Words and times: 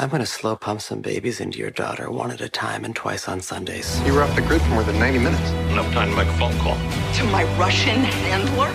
I'm 0.00 0.10
going 0.10 0.20
to 0.20 0.26
slow 0.26 0.54
pump 0.54 0.80
some 0.80 1.00
babies 1.00 1.40
into 1.40 1.58
your 1.58 1.72
daughter 1.72 2.08
one 2.08 2.30
at 2.30 2.40
a 2.40 2.48
time 2.48 2.84
and 2.84 2.94
twice 2.94 3.26
on 3.26 3.40
Sundays. 3.40 4.00
You 4.06 4.14
were 4.14 4.22
off 4.22 4.32
the 4.36 4.42
grid 4.42 4.62
for 4.62 4.68
more 4.68 4.84
than 4.84 4.96
90 4.96 5.18
minutes. 5.18 5.50
Enough 5.72 5.92
time 5.92 6.10
to 6.10 6.16
make 6.16 6.28
a 6.28 6.38
phone 6.38 6.56
call. 6.58 6.76
To 7.14 7.24
my 7.32 7.42
Russian 7.58 8.04
handler? 8.04 8.68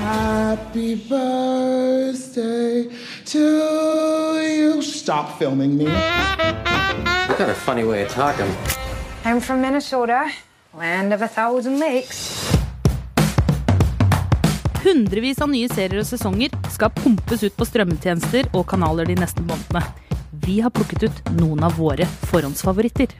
Happy 0.00 0.94
birthday 0.94 2.88
to 3.26 4.40
you. 4.40 4.80
Stop 4.80 5.38
filming 5.38 5.76
me. 5.76 5.84
You 5.84 7.36
got 7.36 7.50
a 7.50 7.54
funny 7.54 7.84
way 7.84 8.04
of 8.04 8.08
talking. 8.08 8.50
I'm 9.26 9.40
from 9.40 9.60
Minnesota, 9.60 10.32
land 10.72 11.12
of 11.12 11.20
a 11.20 11.28
thousand 11.28 11.78
lakes. 11.78 12.56
Hundrevis 14.80 15.42
av 15.44 15.50
nye 15.52 15.68
serier 15.68 16.00
og 16.00 16.08
sesonger 16.08 16.56
skal 16.72 16.88
pumpes 16.96 17.44
ut 17.44 17.52
på 17.52 17.68
strømmetjenester 17.68 18.48
og 18.56 18.64
kanaler 18.72 19.04
de 19.04 19.20
neste 19.20 19.44
månedene. 19.44 19.99
Vi 20.30 20.60
har 20.60 20.70
plukket 20.70 21.02
ut 21.02 21.30
noen 21.40 21.62
av 21.66 21.74
våre 21.78 22.06
forhåndsfavoritter. 22.30 23.14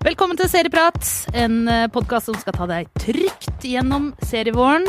Velkommen 0.00 0.38
til 0.38 0.48
Serieprat, 0.48 1.02
en 1.36 1.64
podkast 1.92 2.30
som 2.30 2.36
skal 2.40 2.54
ta 2.56 2.66
deg 2.70 2.88
trygt 2.98 3.66
gjennom 3.66 4.12
serievåren. 4.26 4.86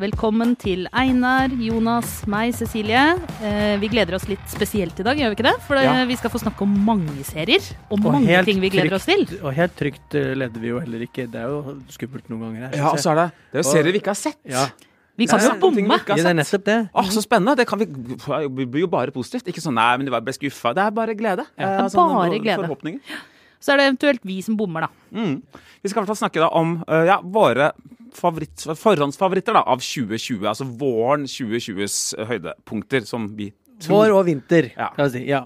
Velkommen 0.00 0.54
til 0.58 0.86
Einar, 0.96 1.52
Jonas, 1.62 2.24
meg, 2.30 2.54
Cecilie. 2.58 3.02
Eh, 3.44 3.74
vi 3.78 3.90
gleder 3.92 4.16
oss 4.16 4.24
litt 4.30 4.42
spesielt 4.50 4.98
i 4.98 5.06
dag, 5.06 5.18
gjør 5.20 5.30
vi 5.30 5.38
ikke 5.38 5.46
det? 5.46 5.54
For 5.68 5.78
Ja. 5.78 6.04
vi 6.04 6.16
skal 6.16 6.30
få 6.30 6.40
snakke 6.42 6.62
om 6.62 6.72
mange 6.86 7.22
serier, 7.24 7.62
og 7.90 8.00
mange 8.02 8.44
ting 8.44 8.60
vi 8.60 8.70
gleder 8.70 8.94
oss 8.94 9.06
til. 9.06 9.26
Og 9.42 9.54
helt 9.54 9.76
trygt 9.76 10.14
eh, 10.14 10.34
leder 10.34 10.58
vi 10.60 10.68
jo 10.72 10.80
heller 10.80 11.06
ikke. 11.06 11.30
Det 11.30 11.40
er 11.40 11.46
jo 11.50 11.76
skummelt 11.90 12.28
noen 12.30 12.40
ganger. 12.54 12.68
her, 12.70 12.76
Ja, 12.76 12.90
og 12.90 12.98
så 12.98 13.10
er 13.12 13.14
det 13.14 13.32
Det 13.52 13.58
er 13.58 13.62
jo 13.62 13.70
serier 13.70 13.92
vi 13.92 13.98
ikke 14.00 14.14
har 14.14 14.22
sett. 14.22 14.38
Ja. 14.44 14.66
Vi 15.16 15.26
kan 15.30 15.38
jo 15.42 15.52
bomme. 15.62 15.98
Ja, 16.08 16.16
det 16.18 16.26
er 16.26 16.34
nettopp 16.34 16.64
det. 16.66 16.78
Åh, 16.90 17.10
så 17.14 17.22
spennende! 17.22 17.54
Det 17.60 17.68
kan 17.70 17.78
vi, 17.78 17.86
det 17.86 18.66
blir 18.66 18.82
jo 18.82 18.90
bare 18.90 19.14
positivt. 19.14 19.46
Ikke 19.52 19.62
sånn 19.62 19.76
'nei, 19.78 19.92
men 19.98 20.10
jeg 20.10 20.24
ble 20.26 20.34
skuffa'. 20.34 20.74
Det 20.74 20.82
er 20.82 20.90
bare 20.90 21.14
glede. 21.14 21.46
Ja, 21.58 21.64
Eh, 21.64 21.86
det 21.86 21.94
er 21.94 22.14
bare 22.18 22.40
glede. 22.42 22.66
Forhåpninger. 22.66 23.00
Så 23.60 23.72
er 23.72 23.76
det 23.78 23.86
eventuelt 23.88 24.20
vi 24.26 24.42
som 24.42 24.56
bommer, 24.56 24.80
da. 24.84 24.88
Mm. 25.14 25.42
Vi 25.82 25.88
skal 25.88 26.02
i 26.02 26.04
hvert 26.04 26.12
fall 26.12 26.28
snakke 26.28 26.42
da 26.42 26.48
om 26.52 26.82
uh, 26.84 27.04
ja, 27.06 27.20
våre 27.22 27.70
favoritt, 28.12 28.66
forhåndsfavoritter 28.76 29.54
da, 29.56 29.62
av 29.64 29.80
2020. 29.80 30.44
Altså 30.50 30.66
våren 30.68 31.24
2020s 31.24 32.26
høydepunkter, 32.28 33.06
som 33.08 33.28
vi 33.36 33.52
Vår 33.88 34.12
og 34.14 34.24
vinter, 34.26 34.70
Ja. 34.76 34.90
kan 34.96 35.10
vi 35.10 35.18
si. 35.18 35.24
Ja, 35.28 35.44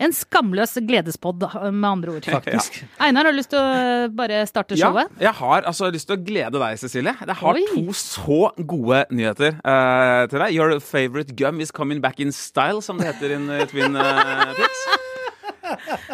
En 0.00 0.12
skamløs 0.16 0.72
gledespodd, 0.88 1.42
med 1.72 1.84
andre 1.90 2.12
ord. 2.16 2.22
faktisk. 2.24 2.78
Einar, 2.98 3.24
har 3.26 3.32
du 3.32 3.36
lyst 3.38 3.50
til 3.50 3.58
å 3.60 4.08
bare 4.16 4.46
starte 4.48 4.74
Ja, 4.78 4.88
showet? 4.88 5.10
jeg 5.20 5.32
har 5.34 5.62
altså 5.68 5.90
lyst 5.92 6.06
til 6.08 6.16
å 6.16 6.24
glede 6.24 6.58
deg, 6.58 6.78
Cecilie. 6.80 7.12
Jeg 7.26 7.36
har 7.36 7.54
Oi. 7.54 7.66
to 7.74 7.92
så 7.92 8.50
gode 8.66 9.04
nyheter 9.12 9.58
uh, 9.62 10.26
til 10.26 10.38
deg. 10.40 10.54
Your 10.56 10.80
favorite 10.80 11.36
gum 11.36 11.60
is 11.60 11.70
coming 11.70 12.00
back 12.00 12.18
in 12.18 12.32
style, 12.32 12.80
som 12.80 12.96
det 12.98 13.12
heter 13.14 13.36
in 13.36 13.48
uh, 13.50 13.66
Twin 13.66 13.94
uh, 13.94 14.54
Pics. 14.56 14.86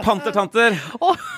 Pantertanter 0.05 0.75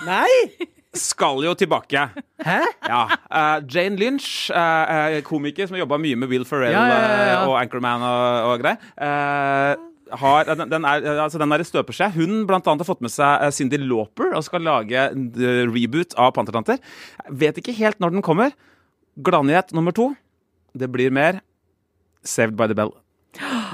Nei! 0.07 0.67
skal 0.99 1.45
jo 1.45 1.53
tilbake. 1.55 2.01
Hæ? 2.43 2.57
Ja. 2.89 3.03
Uh, 3.31 3.61
Jane 3.71 3.97
Lynch, 4.01 4.49
uh, 4.51 5.19
eh, 5.19 5.21
komiker 5.23 5.69
som 5.69 5.77
har 5.77 5.85
jobba 5.85 5.99
mye 6.01 6.17
med 6.19 6.31
Will 6.33 6.47
Ferrell 6.49 6.73
Ja, 6.73 6.87
ja, 6.89 6.97
ja, 6.97 7.19
ja. 7.29 7.37
eh, 7.43 7.49
og 7.53 7.59
Anchorman 7.61 8.03
og, 8.03 8.49
og 8.55 8.65
greier. 8.65 8.81
eh, 8.97 9.77
har, 10.21 10.49
den, 10.59 10.85
er, 10.85 11.07
altså 11.25 11.41
den 11.41 11.53
er 11.53 11.63
i 11.63 11.67
støpeskje. 11.67 12.11
Hun 12.17 12.45
blant 12.49 12.67
annet 12.69 12.85
har 12.85 12.89
fått 12.89 13.05
med 13.05 13.13
seg 13.13 13.49
Cindy 13.57 13.81
Lauper 13.83 14.33
og 14.37 14.47
skal 14.47 14.65
lage 14.67 15.09
eh, 15.11 15.65
reboot 15.69 16.17
av 16.19 16.33
Pantertanter. 16.37 16.81
Vet 17.29 17.61
ikke 17.61 17.77
helt 17.79 18.01
når 18.03 18.17
den 18.17 18.25
kommer. 18.25 18.55
Gladnyhet 19.19 19.75
nummer 19.77 19.95
to. 19.97 20.13
Det 20.79 20.91
blir 20.93 21.15
mer 21.15 21.43
Saved 22.27 22.57
by 22.59 22.69
the 22.71 22.77
Bell. 22.77 22.93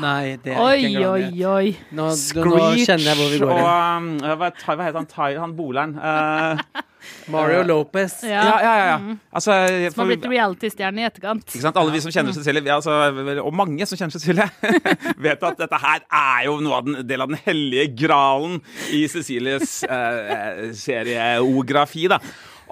Nei, 0.03 0.37
det 0.43 0.55
er 0.55 0.63
Oi, 0.63 0.79
ikke 0.81 1.03
en 1.03 1.07
oi, 1.11 1.45
oi. 1.51 1.69
Nå, 1.95 2.09
nå 2.11 2.57
kjenner 2.81 3.07
jeg 3.11 3.19
hvor 3.21 3.31
vi 3.33 3.39
går 3.43 3.53
og 3.55 3.69
um, 3.69 4.11
hva, 4.25 4.51
hva 4.51 4.87
heter 4.87 4.99
han? 4.99 5.09
Ty, 5.11 5.31
han 5.39 5.55
boleren? 5.59 5.95
Uh, 5.99 6.83
Mario 7.33 7.63
Lopez. 7.69 8.17
Ja. 8.23 8.29
ja, 8.31 8.57
ja, 8.63 8.75
ja. 8.79 8.87
ja. 8.87 9.17
Altså, 9.31 9.53
Som 9.69 9.95
for- 9.95 10.03
har 10.03 10.11
blitt 10.13 10.27
reality-stjerne 10.31 11.03
i 11.03 11.07
etterkant. 11.09 11.45
Ikke 11.51 11.65
sant? 11.65 11.77
Alle 11.81 11.93
vi 11.95 12.01
som 12.05 12.15
kjenner 12.15 12.37
Cecilie, 12.37 12.65
vi, 12.65 12.73
altså, 12.73 12.97
og 13.45 13.53
mange 13.57 13.89
som 13.89 14.01
kjenner 14.01 14.17
Cecilie, 14.17 14.49
vet 15.27 15.45
at 15.51 15.61
dette 15.61 15.83
her 15.85 16.01
er 16.09 16.47
jo 16.49 16.59
noe 16.65 16.81
av 16.81 16.89
den 16.89 17.05
del 17.09 17.25
av 17.25 17.33
den 17.33 17.41
hellige 17.45 17.91
gralen 18.05 18.59
i 18.95 19.05
Cecilies 19.13 19.83
uh, 19.89 20.73
serieografi, 20.77 22.09
da. 22.13 22.21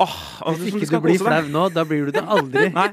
Åh, 0.01 0.17
oh, 0.49 0.57
Hvis 0.57 0.73
ikke 0.73 0.89
du 0.95 1.01
blir 1.05 1.21
flau 1.21 1.45
nå, 1.53 1.69
da 1.75 1.85
blir 1.85 2.09
du 2.09 2.17
det 2.17 2.25
aldri. 2.25 2.71
Nei. 2.73 2.89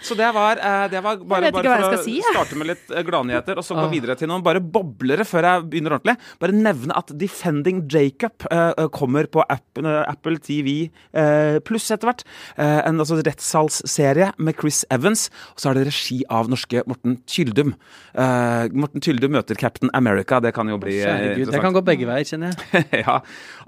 Så 0.00 0.16
det 0.16 0.28
var, 0.32 0.56
eh, 0.56 0.86
det 0.90 1.00
var 1.04 1.18
bare, 1.20 1.50
bare 1.52 1.76
for 1.82 1.96
å 1.98 2.02
si, 2.04 2.16
ja. 2.20 2.32
starte 2.32 2.56
med 2.58 2.70
litt 2.70 2.92
eh, 2.92 3.04
gladnyheter, 3.04 3.58
og 3.60 3.66
så 3.66 3.76
gå 3.76 3.86
videre 3.92 4.16
til 4.18 4.30
noen 4.30 4.44
bare 4.44 4.62
boblere 4.62 5.26
før 5.28 5.46
jeg 5.46 5.66
begynner 5.72 5.96
ordentlig. 5.98 6.16
Bare 6.40 6.56
nevne 6.56 6.96
at 6.96 7.12
Defending 7.20 7.82
Jacob 7.90 8.46
uh, 8.48 8.86
kommer 8.94 9.28
på 9.30 9.44
Apple, 9.44 9.92
Apple 10.08 10.40
TV 10.40 10.88
uh, 10.88 11.60
pluss 11.66 11.90
etter 11.92 12.08
hvert. 12.08 12.24
En 12.56 13.00
altså, 13.02 13.18
rettssalsserie 13.20 14.30
med 14.40 14.56
Chris 14.60 14.82
Evans, 14.92 15.28
og 15.54 15.62
så 15.62 15.70
er 15.70 15.80
det 15.80 15.88
regi 15.90 16.20
av 16.32 16.48
norske 16.50 16.82
Morten 16.88 17.18
Tyldum. 17.28 17.74
Morten 18.16 19.04
Tyldum 19.04 19.34
møter 19.36 19.58
Captain 19.58 19.92
America, 19.96 20.40
det 20.42 20.54
kan 20.56 20.68
jo 20.70 20.78
bli 20.80 20.98
Herregud, 21.00 21.52
det 21.52 21.62
kan 21.62 21.76
gå 21.76 21.82
begge 21.84 22.08
veier, 22.08 22.26
kjenner 22.26 22.54
jeg. 22.54 22.86
ja. 23.04 23.18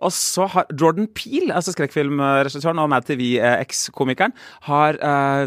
Og 0.02 0.14
så 0.14 0.48
har 0.54 0.68
Jordan 0.72 1.08
Peele, 1.14 1.52
altså 1.54 1.74
skrekkfilmregissøren 1.74 2.80
og 2.82 2.90
Mad 2.92 3.06
TV-eks-komikeren, 3.08 4.34
har 4.68 4.98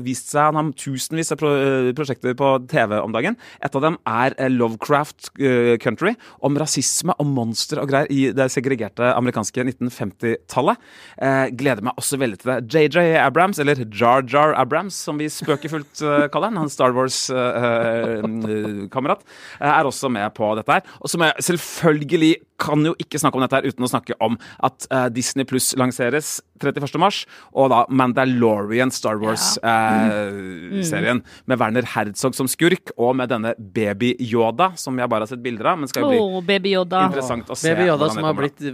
vist 0.05 0.31
seg 0.31 0.51
Han 0.51 0.59
har 0.59 0.74
tusenvis 0.77 1.31
av 1.33 1.37
pro 1.41 1.49
eh, 1.55 1.93
prosjekter 1.95 2.35
på 2.37 2.67
TV 2.71 2.99
om 2.99 3.11
dagen. 3.15 3.35
Et 3.63 3.75
av 3.75 3.81
dem 3.83 3.97
er 4.09 4.33
eh, 4.37 4.49
Lovecraft 4.51 5.29
eh, 5.39 5.77
Country, 5.81 6.13
om 6.45 6.57
rasisme 6.59 7.13
og 7.19 7.25
monster 7.31 7.77
og 7.81 7.89
greier 7.91 8.07
i 8.13 8.31
det 8.35 8.51
segregerte 8.53 9.13
amerikanske 9.15 9.63
1950-tallet. 9.65 10.75
Eh, 11.17 11.47
gleder 11.57 11.83
meg 11.85 11.93
også 12.01 12.15
veldig 12.21 12.37
til 12.41 12.49
det. 12.51 12.57
JJ 12.71 12.97
Abrams, 13.23 13.57
eller 13.61 13.75
Jar 13.85 14.21
Jar 14.29 14.51
Abrams, 14.59 14.95
som 15.07 15.15
vi 15.21 15.27
spøkefullt 15.31 15.95
kaller 16.33 16.49
han, 16.51 16.61
han 16.63 16.73
Star 16.73 16.91
Wars-kamerat, 16.95 19.21
er 19.59 19.83
også 19.85 20.07
med 20.13 20.27
på 20.37 20.45
dette 20.59 20.71
her. 20.77 20.83
Og 21.01 21.07
som 21.11 21.19
jeg 21.25 21.31
selvfølgelig 21.49 22.33
kan 22.61 22.79
jo 22.87 22.93
ikke 23.01 23.19
snakke 23.19 23.35
om 23.39 23.43
dette 23.45 23.57
her 23.59 23.67
uten 23.67 23.83
å 23.85 23.89
snakke 23.91 24.13
om 24.23 24.33
at 24.63 24.77
uh, 24.91 25.07
Disney 25.13 25.45
Pluss 25.47 25.73
lanseres 25.79 26.37
31. 26.63 26.95
mars, 27.01 27.17
og 27.51 27.69
da 27.73 27.81
Mandalorian 27.91 28.91
Star 28.95 29.17
Wars-serien 29.19 31.19
med 31.51 31.59
Werner 31.59 31.85
Herzog 31.95 32.33
som 32.37 32.47
skurk, 32.47 32.85
og 32.95 33.11
med 33.19 33.27
denne 33.33 33.51
Baby 33.59 34.13
Yoda, 34.23 34.71
som 34.79 34.95
jeg 34.99 35.07
bare 35.11 35.21
har 35.25 35.31
sett 35.33 35.43
bilder 35.43 35.65
av, 35.73 35.77
men 35.81 35.87
skal 35.91 36.01
jo 36.05 36.09
bli 36.13 36.19
oh, 36.21 36.39
baby 36.45 36.69
Yoda. 36.77 36.99
interessant 37.09 37.45
å 37.51 37.55
se. 37.59 37.67
Baby 37.73 37.85
Yoda 37.89 38.05
som 38.13 38.23
har 38.27 38.35
blitt 38.37 38.59
eh, 38.63 38.71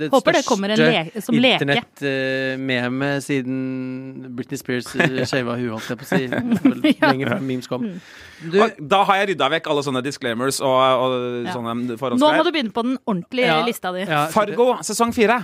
det 0.00 0.06
Håper 0.14 0.32
en 0.40 0.44
le- 0.80 1.20
som 1.20 1.34
leke. 1.36 1.60
internett-meme 1.60 3.08
siden 3.24 3.56
Britney 4.36 4.58
Spears 4.60 4.88
uh, 4.96 5.00
shava 5.30 5.54
huet, 5.60 5.72
holdt 5.76 5.90
jeg 5.92 5.98
på 6.00 6.04
å 6.08 6.10
si. 6.14 6.22
Vel, 6.30 6.44
Lenge 7.04 7.24
før 7.34 7.40
memes 7.44 7.68
kom. 7.70 7.82
Du, 8.40 8.56
Da 8.80 9.02
har 9.04 9.14
jeg 9.20 9.26
rydda 9.34 9.50
vekk 9.52 9.66
alle 9.68 9.82
sånne 9.84 10.00
disclaimers 10.04 10.60
og, 10.64 10.80
og 10.80 11.10
Ja. 11.44 11.52
sånne 11.54 11.74
Nå 12.20 12.28
må 12.32 12.42
du 12.44 12.50
begynne 12.54 12.72
på 12.72 12.82
den 12.86 12.96
ordentlige 13.10 13.46
Ja. 13.46 13.64
lista 13.66 13.92
di. 13.92 14.04
ja, 14.06 14.26
Fargo 14.30 14.78
sesong 14.82 15.12
fire. 15.14 15.38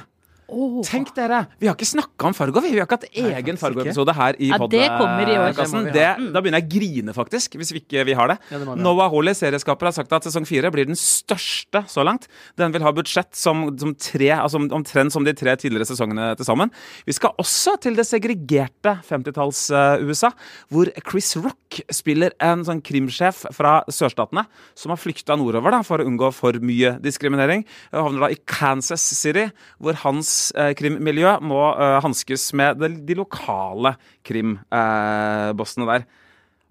Åh. 0.48 0.78
Tenk 0.86 1.08
dere, 1.16 1.46
Vi 1.58 1.66
har 1.66 1.74
ikke 1.74 1.88
snakka 1.88 2.28
om 2.28 2.34
Fargo. 2.36 2.60
Vi 2.62 2.70
har 2.78 2.86
ikke 2.86 3.00
hatt 3.00 3.08
egen 3.18 3.56
Fargo-episode 3.58 4.14
her 4.14 4.36
i 4.38 4.50
Ja, 4.52 4.58
det 4.70 4.84
kommer 4.94 5.26
i 5.26 5.34
år. 5.34 5.48
podkasten. 5.50 5.88
Det 5.92 6.04
må 6.06 6.20
vi 6.20 6.26
ha. 6.26 6.32
Da 6.36 6.40
begynner 6.44 6.60
jeg 6.60 6.66
å 6.68 6.72
grine, 6.76 7.14
faktisk, 7.16 7.56
hvis 7.58 7.72
vi 7.74 7.80
ikke 7.82 8.04
vi 8.06 8.14
har 8.14 8.28
det. 8.28 8.38
Ja, 8.52 8.58
det. 8.62 8.76
Noah 8.78 9.10
Hawley, 9.10 9.34
serieskaper, 9.34 9.88
har 9.90 9.92
sagt 9.96 10.12
at 10.12 10.22
sesong 10.22 10.46
fire 10.46 10.70
blir 10.70 10.86
den 10.86 10.94
største 10.94 11.82
så 11.90 12.04
langt. 12.06 12.28
Den 12.56 12.70
vil 12.70 12.82
ha 12.86 12.92
budsjett 12.94 13.34
som, 13.34 13.76
som 13.76 13.94
tre, 13.98 14.30
altså 14.36 14.60
omtrent 14.62 15.12
som 15.12 15.24
de 15.26 15.34
tre 15.34 15.56
tidligere 15.56 15.88
sesongene 15.88 16.36
til 16.38 16.46
sammen. 16.46 16.70
Vi 17.06 17.12
skal 17.16 17.34
også 17.42 17.74
til 17.82 17.96
det 17.98 18.06
segregerte 18.06 19.00
50-talls-USA, 19.08 20.30
hvor 20.70 20.90
Chris 21.10 21.34
Rock 21.42 21.80
spiller 21.90 22.30
en 22.44 22.62
sånn 22.66 22.82
krimsjef 22.86 23.46
fra 23.56 23.80
sørstatene 23.90 24.46
som 24.78 24.94
har 24.94 25.00
flykta 25.02 25.36
nordover 25.38 25.74
da, 25.74 25.82
for 25.86 25.98
å 26.02 26.06
unngå 26.06 26.30
for 26.36 26.52
mye 26.62 26.96
diskriminering. 27.02 27.66
Og 27.92 28.06
havner 28.10 28.26
da 28.28 28.30
i 28.34 28.38
Kansas 28.46 29.02
City, 29.16 29.48
hvor 29.82 29.98
hans 30.04 30.28
eh, 30.28 30.35
krimmiljø 30.78 31.38
må 31.44 31.62
uh, 31.76 31.98
hanskes 32.04 32.50
med 32.56 32.80
de, 32.82 32.92
de 33.08 33.18
lokale 33.18 33.96
krimbossene 34.26 35.90
der. 35.90 36.06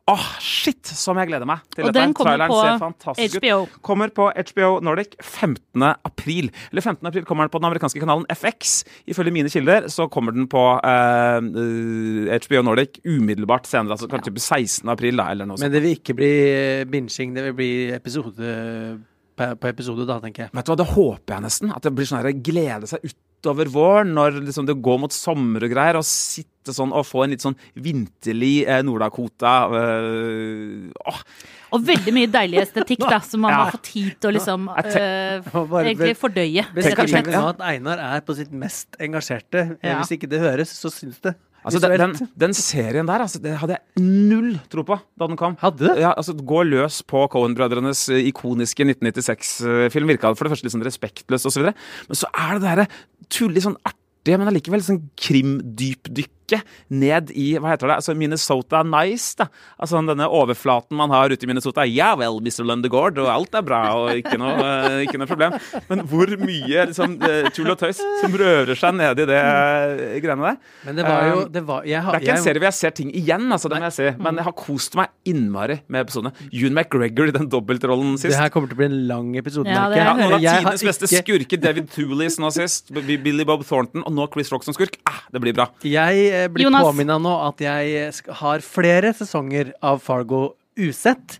Åh, 0.05 0.25
shit, 0.37 0.85
som 0.85 1.17
jeg 1.17 1.31
gleder 1.31 1.47
meg 1.49 1.63
til 1.73 1.81
Og 1.81 1.89
dette. 1.89 1.97
den 1.97 2.11
kommer 2.13 2.35
Traileren 2.35 2.51
på 2.51 2.57
ser 2.59 2.75
fantastisk 2.77 3.37
ut. 3.39 3.41
HBO. 3.41 3.79
Kommer 3.81 4.11
på 4.13 4.27
HBO 4.29 4.67
Nordic 4.85 5.15
15. 5.17 5.81
april. 5.81 6.51
Eller 6.69 6.85
15. 6.85 7.07
april 7.09 7.25
kommer 7.25 7.47
den 7.47 7.53
på 7.55 7.57
den 7.57 7.65
amerikanske 7.71 8.03
kanalen 8.03 8.27
FX. 8.29 8.75
Ifølge 9.09 9.33
mine 9.33 9.49
kilder 9.49 9.87
så 9.89 10.05
kommer 10.13 10.35
den 10.35 10.45
på 10.51 10.61
eh, 10.77 11.39
eh, 11.41 12.37
HBO 12.45 12.61
Nordic 12.67 13.01
umiddelbart 13.01 13.65
senere. 13.65 13.97
Altså 13.97 14.05
kanskje 14.11 14.35
ja. 14.35 14.45
16. 14.61 14.93
april, 14.93 15.17
da, 15.17 15.31
eller 15.33 15.49
noe 15.49 15.57
sånt. 15.57 15.65
men 15.65 15.73
det 15.73 15.81
vil 15.81 15.97
ikke 15.97 16.17
bli 16.21 16.31
eh, 16.53 16.85
binging, 16.85 17.33
det 17.33 17.49
vil 17.49 17.57
bli 17.57 17.73
episode 17.97 18.55
på 19.35 19.67
episode, 19.67 20.05
da, 20.05 20.21
tenker 20.21 20.45
jeg. 20.45 20.53
Vet 20.53 20.67
du 20.67 20.71
hva, 20.71 20.77
Det 20.83 20.91
håper 20.93 21.33
jeg 21.33 21.47
nesten. 21.49 21.73
At 21.73 21.83
det 21.83 21.95
blir 21.97 22.05
sånn 22.07 22.43
glede 22.45 22.93
seg 22.93 23.09
utover 23.45 23.69
våren, 23.69 24.13
når 24.17 24.41
liksom 24.47 24.65
det 24.65 24.75
går 24.81 24.99
mot 25.05 25.13
sommer 25.13 25.63
og 25.67 25.69
greier, 25.71 25.99
og 25.99 26.05
sitte 26.07 26.73
sånn 26.73 26.89
og 26.97 27.05
få 27.05 27.23
en 27.25 27.35
litt 27.35 27.43
sånn 27.45 27.55
vinterlig 27.77 28.65
eh, 28.65 28.81
Nord-Dakota 28.81 29.51
øh, 29.69 31.19
Og 31.75 31.83
veldig 31.85 32.13
mye 32.15 32.29
deilig 32.31 32.61
estetikk, 32.63 33.03
da, 33.05 33.19
som 33.21 33.43
man 33.45 33.53
Ja. 33.53 33.63
har 33.65 33.71
fått 33.75 33.89
tid 33.91 34.15
til 34.19 34.29
å 34.31 34.33
liksom 34.33 34.67
øh, 34.69 34.95
eh, 34.95 35.41
egentlig 35.83 36.15
fordøye. 36.17 36.63
Tenk, 36.73 36.95
tenk, 36.95 37.11
tenk, 37.11 37.29
slett. 37.29 37.49
at 37.53 37.61
Einar 37.69 37.99
er 37.99 38.21
på 38.25 38.35
sitt 38.37 38.51
mest 38.51 38.97
engasjerte. 38.99 39.77
Eh, 39.81 39.89
Ja. 39.91 39.99
Hvis 40.01 40.15
ikke 40.17 40.29
det 40.31 40.39
høres, 40.41 40.73
så 40.73 40.89
syns 40.93 41.19
det. 41.21 41.35
Altså, 41.65 41.81
den, 41.81 41.97
den, 41.97 42.29
den 42.37 42.53
serien 42.53 43.07
der, 43.09 43.23
altså, 43.25 43.39
det 43.41 43.55
hadde 43.57 43.77
jeg 43.79 44.03
null 44.05 44.51
tro 44.69 44.83
på 44.85 44.99
da 45.17 45.29
den 45.31 45.39
kom. 45.39 45.55
Hadde 45.61 45.81
du? 45.81 45.89
Ja, 45.97 46.11
altså, 46.13 46.35
Gå 46.37 46.61
løs 46.67 46.99
på 47.09 47.23
Cohen-brødrenes 47.33 48.05
eh, 48.13 48.27
ikoniske 48.29 48.85
1996-film. 48.85 50.11
Virka 50.13 50.33
for 50.35 50.45
det 50.45 50.53
første 50.53 50.67
litt 50.67 50.75
sånn 50.75 50.85
respektløst 50.85 51.49
osv. 51.49 51.71
Men 51.73 52.19
så 52.21 52.29
er 52.29 52.53
det 52.53 52.61
det 52.61 52.69
derre 52.69 52.87
tullig 53.33 53.65
sånn 53.65 53.79
artige, 53.81 54.37
men 54.37 54.51
allikevel 54.51 54.85
sånn 54.85 55.01
krimdypdykket 56.45 56.63
ned 56.89 57.31
i 57.35 57.53
hva 57.59 57.71
heter 57.73 57.89
det, 57.89 57.95
altså 57.99 58.15
Minnesota 58.17 58.83
Nice. 58.85 59.35
da 59.37 59.47
Altså 59.81 59.99
denne 60.05 60.27
overflaten 60.29 60.95
man 60.97 61.09
har 61.09 61.29
ute 61.29 61.43
i 61.43 61.47
Minnesota. 61.49 61.83
Ja 61.87 62.13
vel, 62.15 62.39
Mr. 62.41 62.63
Lundegård, 62.65 63.17
og 63.21 63.27
alt 63.29 63.55
er 63.55 63.61
bra, 63.65 63.81
og 63.95 64.09
ikke 64.15 64.37
noe, 64.39 64.53
eh, 64.55 65.05
ikke 65.05 65.17
noe 65.19 65.27
problem. 65.27 65.55
Men 65.89 65.99
hvor 66.07 66.27
mye 66.39 66.85
liksom, 66.89 67.17
eh, 67.23 67.49
tull 67.55 67.69
og 67.71 67.79
tøys 67.79 67.99
som 68.21 68.31
rører 68.37 68.75
seg 68.77 68.95
ned 68.95 69.19
i 69.19 69.25
det 69.25 69.39
eh, 69.39 70.19
greiene 70.23 70.51
der. 70.51 70.57
Men 70.85 70.95
det 70.99 71.05
var 71.05 71.27
jo 71.29 71.45
det 71.55 71.63
var, 71.67 71.83
jeg, 71.85 72.01
har- 72.01 72.13
Det 72.15 72.21
er 72.21 72.25
ikke 72.25 72.37
en 72.37 72.43
serie 72.45 72.59
hvor 72.61 72.69
jeg 72.69 72.79
ser 72.79 72.91
ting 72.91 73.11
igjen, 73.15 73.47
altså, 73.51 73.69
det 73.69 73.79
må 73.81 73.89
jeg 73.89 73.97
si. 73.97 74.09
Men 74.21 74.35
jeg 74.41 74.45
har 74.45 74.55
kost 74.57 74.95
meg 74.95 75.09
innmari 75.25 75.79
med 75.89 76.05
episodene. 76.05 76.33
June 76.51 76.73
McGregor 76.75 77.27
i 77.29 77.35
den 77.35 77.49
dobbeltrollen 77.49 78.15
sist. 78.17 78.31
Det 78.33 78.39
her 78.39 78.49
kommer 78.53 78.69
til 78.69 78.77
å 78.77 78.81
bli 78.83 78.89
en 78.91 79.07
lang 79.07 79.35
episode, 79.37 79.67
Ja, 79.69 79.87
det 79.89 79.97
ja, 79.97 80.13
noen 80.13 80.33
av 80.37 80.39
tidenes 80.39 80.83
beste 80.85 81.09
ikke- 81.09 81.23
skurker. 81.25 81.61
David 81.65 81.89
Thewlis 81.89 82.37
nå 82.39 82.51
sist. 82.53 82.91
Billy 82.93 83.43
Bob 83.47 83.63
Thornton. 83.65 84.03
Og 84.05 84.11
nå 84.13 84.27
Chris 84.31 84.51
Rock 84.51 84.63
som 84.63 84.73
skurk. 84.73 84.97
Ah, 85.07 85.21
det 85.31 85.41
blir 85.41 85.53
bra. 85.53 85.67
Jeg 85.83 86.29
eh, 86.35 86.45
blir 86.51 86.67
Jonas. 86.67 86.85
påminna 86.87 87.17
nå 87.21 87.33
at 87.47 87.63
jeg 87.63 88.13
har 88.43 88.63
flere 88.65 89.13
sesonger 89.15 89.71
av 89.81 90.03
Fargo 90.03 90.43
usett. 90.75 91.39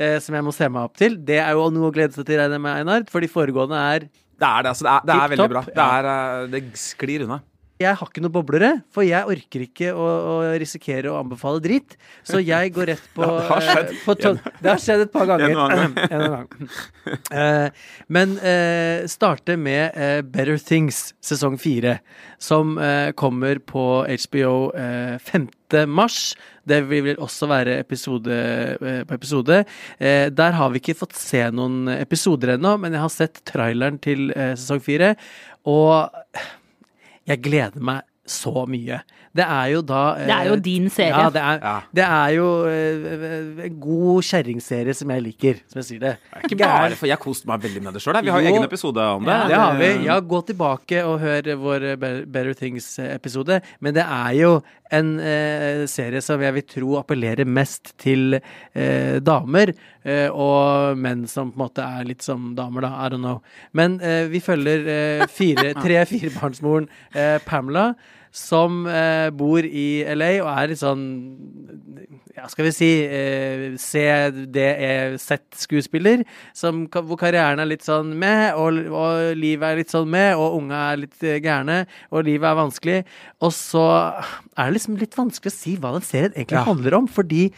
Eh, 0.00 0.16
som 0.24 0.32
jeg 0.32 0.44
må 0.46 0.52
se 0.56 0.64
meg 0.72 0.86
opp 0.88 0.96
til. 0.96 1.18
Det 1.28 1.36
er 1.42 1.52
jo 1.52 1.66
noe 1.74 1.90
å 1.90 1.92
glede 1.92 2.16
seg 2.16 2.24
til, 2.24 2.38
regner 2.40 2.56
jeg 2.56 2.64
med, 2.64 2.78
Einar. 2.80 3.02
For 3.12 3.20
de 3.20 3.28
foregående 3.28 3.76
er 3.76 4.06
Det 4.40 4.48
er 4.48 4.62
det. 4.64 4.70
altså. 4.72 4.86
Det 4.86 4.92
er, 4.94 5.02
det 5.04 5.16
er 5.20 5.32
veldig 5.34 5.48
bra. 5.52 5.62
Det, 5.66 5.86
er, 5.86 6.08
eh, 6.08 6.46
det 6.54 6.62
sklir 6.80 7.26
unna. 7.26 7.40
Jeg 7.80 7.96
har 7.96 8.10
ikke 8.10 8.20
noen 8.20 8.32
boblere, 8.34 8.68
for 8.92 9.06
jeg 9.06 9.24
orker 9.32 9.62
ikke 9.64 9.92
å, 9.96 10.04
å 10.04 10.34
risikere 10.60 11.08
å 11.08 11.16
anbefale 11.22 11.62
dritt. 11.64 11.94
Så 12.28 12.42
jeg 12.44 12.74
går 12.76 12.90
rett 12.92 13.06
på, 13.14 13.24
Ja, 13.24 13.38
det 13.40 13.46
har 13.48 13.64
skjedd. 13.64 13.94
eh, 13.94 14.02
på 14.04 14.16
Det 14.60 14.68
har 14.68 14.82
skjedd 14.84 15.04
et 15.06 15.14
par 15.14 15.30
ganger. 15.30 15.54
En 15.54 15.56
og 15.56 15.64
annen 15.64 15.94
En 16.10 16.26
gang. 16.34 16.50
Eh, 17.40 17.86
men 18.12 18.36
uh, 18.42 19.06
starte 19.08 19.56
med 19.56 19.96
uh, 19.96 20.20
Better 20.20 20.60
Things 20.60 21.14
sesong 21.24 21.56
fire, 21.62 21.96
som 22.36 22.76
uh, 22.76 23.16
kommer 23.16 23.62
på 23.64 23.86
HBO 24.26 24.52
uh, 24.76 25.16
5. 25.16 25.48
mars. 25.88 26.34
Det 26.68 26.82
vil 26.90 27.16
også 27.16 27.48
være 27.48 27.78
episode 27.80 28.36
på 29.08 29.14
episode. 29.16 29.62
Der 29.98 30.56
har 30.58 30.70
vi 30.70 30.78
ikke 30.82 30.98
fått 30.98 31.16
se 31.18 31.40
noen 31.54 31.88
episoder 31.94 32.56
ennå, 32.56 32.76
men 32.82 32.94
jeg 32.94 33.02
har 33.02 33.12
sett 33.14 33.40
traileren 33.48 33.98
til 34.02 34.28
sesong 34.34 34.82
fire. 34.84 35.14
Og 35.70 36.10
jeg 37.28 37.42
gleder 37.42 37.80
meg 37.80 38.06
så 38.30 38.62
mye. 38.70 39.00
Det 39.34 39.42
er 39.42 39.66
jo 39.72 39.80
da 39.86 40.00
eh, 40.18 40.26
Det 40.28 40.34
er 40.36 40.48
jo 40.50 40.56
din 40.62 40.84
serie. 40.90 41.10
Ja, 41.18 41.30
det 41.34 41.40
er, 41.42 41.58
Ja. 41.62 41.72
det 41.94 42.04
er 42.04 42.30
jo 42.36 42.46
eh, 42.70 43.64
en 43.66 43.76
god 43.82 44.22
kjerringserie 44.26 44.94
som 44.94 45.10
jeg 45.10 45.22
liker, 45.24 45.60
som 45.70 45.80
jeg 45.80 45.86
sier 45.88 46.00
det. 46.04 46.12
Ikke 46.44 46.58
bare, 46.60 46.94
for 46.98 47.06
jeg 47.10 47.18
koste 47.22 47.46
meg 47.50 47.62
veldig 47.62 47.82
med 47.82 47.94
det 47.94 48.02
sjøl. 48.04 48.20
Vi 48.22 48.30
har 48.34 48.42
jo 48.44 48.52
egen 48.52 48.66
episode 48.66 48.98
om 49.16 49.24
det. 49.26 49.38
Det 49.50 49.58
har 49.58 49.78
vi. 49.80 49.90
Ja, 50.06 50.18
gå 50.20 50.42
tilbake 50.46 51.02
og 51.06 51.18
hør 51.22 51.50
vår 51.62 51.88
eh, 51.92 51.96
Better 52.26 52.54
Things-episode. 52.58 53.60
Men 53.80 53.94
det 53.98 54.04
er 54.06 54.34
jo 54.38 54.52
en 54.94 55.12
eh, 55.22 55.84
serie 55.90 56.22
som 56.22 56.42
jeg 56.42 56.54
vil 56.58 56.68
tro 56.70 56.96
appellerer 57.02 57.46
mest 57.46 57.94
til 58.02 58.38
eh, 58.40 59.18
damer. 59.22 59.74
Eh, 60.04 60.28
og 60.32 60.96
menn 60.96 61.26
som 61.28 61.50
på 61.52 61.58
en 61.60 61.64
måte 61.66 61.84
er 61.84 62.04
litt 62.08 62.22
som 62.24 62.54
damer, 62.56 62.80
da. 62.86 62.92
I 63.04 63.08
don't 63.12 63.20
know. 63.24 63.42
Men 63.76 63.98
eh, 64.00 64.24
vi 64.32 64.40
følger 64.40 64.86
eh, 64.88 65.26
fire, 65.28 65.74
tre-firebarnsmoren 65.82 66.88
Pamela. 67.46 67.94
Som 68.30 68.84
eh, 68.86 69.26
bor 69.34 69.58
i 69.66 70.04
LA 70.14 70.36
og 70.44 70.50
er 70.52 70.68
litt 70.70 70.78
sånn 70.78 71.00
Ja, 72.36 72.44
skal 72.46 72.68
vi 72.68 72.70
si 72.76 72.90
eh, 73.02 73.72
CDE-Z-skuespiller. 74.94 76.22
Hvor 76.54 77.18
karrieren 77.20 77.58
er 77.62 77.68
litt 77.70 77.82
sånn 77.86 78.12
med, 78.20 78.54
og, 78.54 78.78
og 78.94 79.34
livet 79.38 79.66
er 79.72 79.80
litt 79.82 79.90
sånn 79.92 80.08
med, 80.12 80.36
og 80.38 80.56
unga 80.60 80.78
er 80.92 81.02
litt 81.04 81.26
eh, 81.26 81.40
gærne, 81.42 81.82
og 82.14 82.24
livet 82.28 82.48
er 82.52 82.58
vanskelig. 82.60 82.98
Og 83.42 83.52
så 83.56 83.84
er 83.90 84.64
det 84.70 84.76
liksom 84.78 84.98
litt 85.00 85.18
vanskelig 85.18 85.52
å 85.52 85.56
si 85.58 85.76
hva 85.80 85.90
den 85.96 86.06
serien 86.06 86.32
egentlig 86.36 86.60
Ja. 86.60 86.66
handler 86.70 86.98
om, 87.02 87.06
fordi 87.10 87.48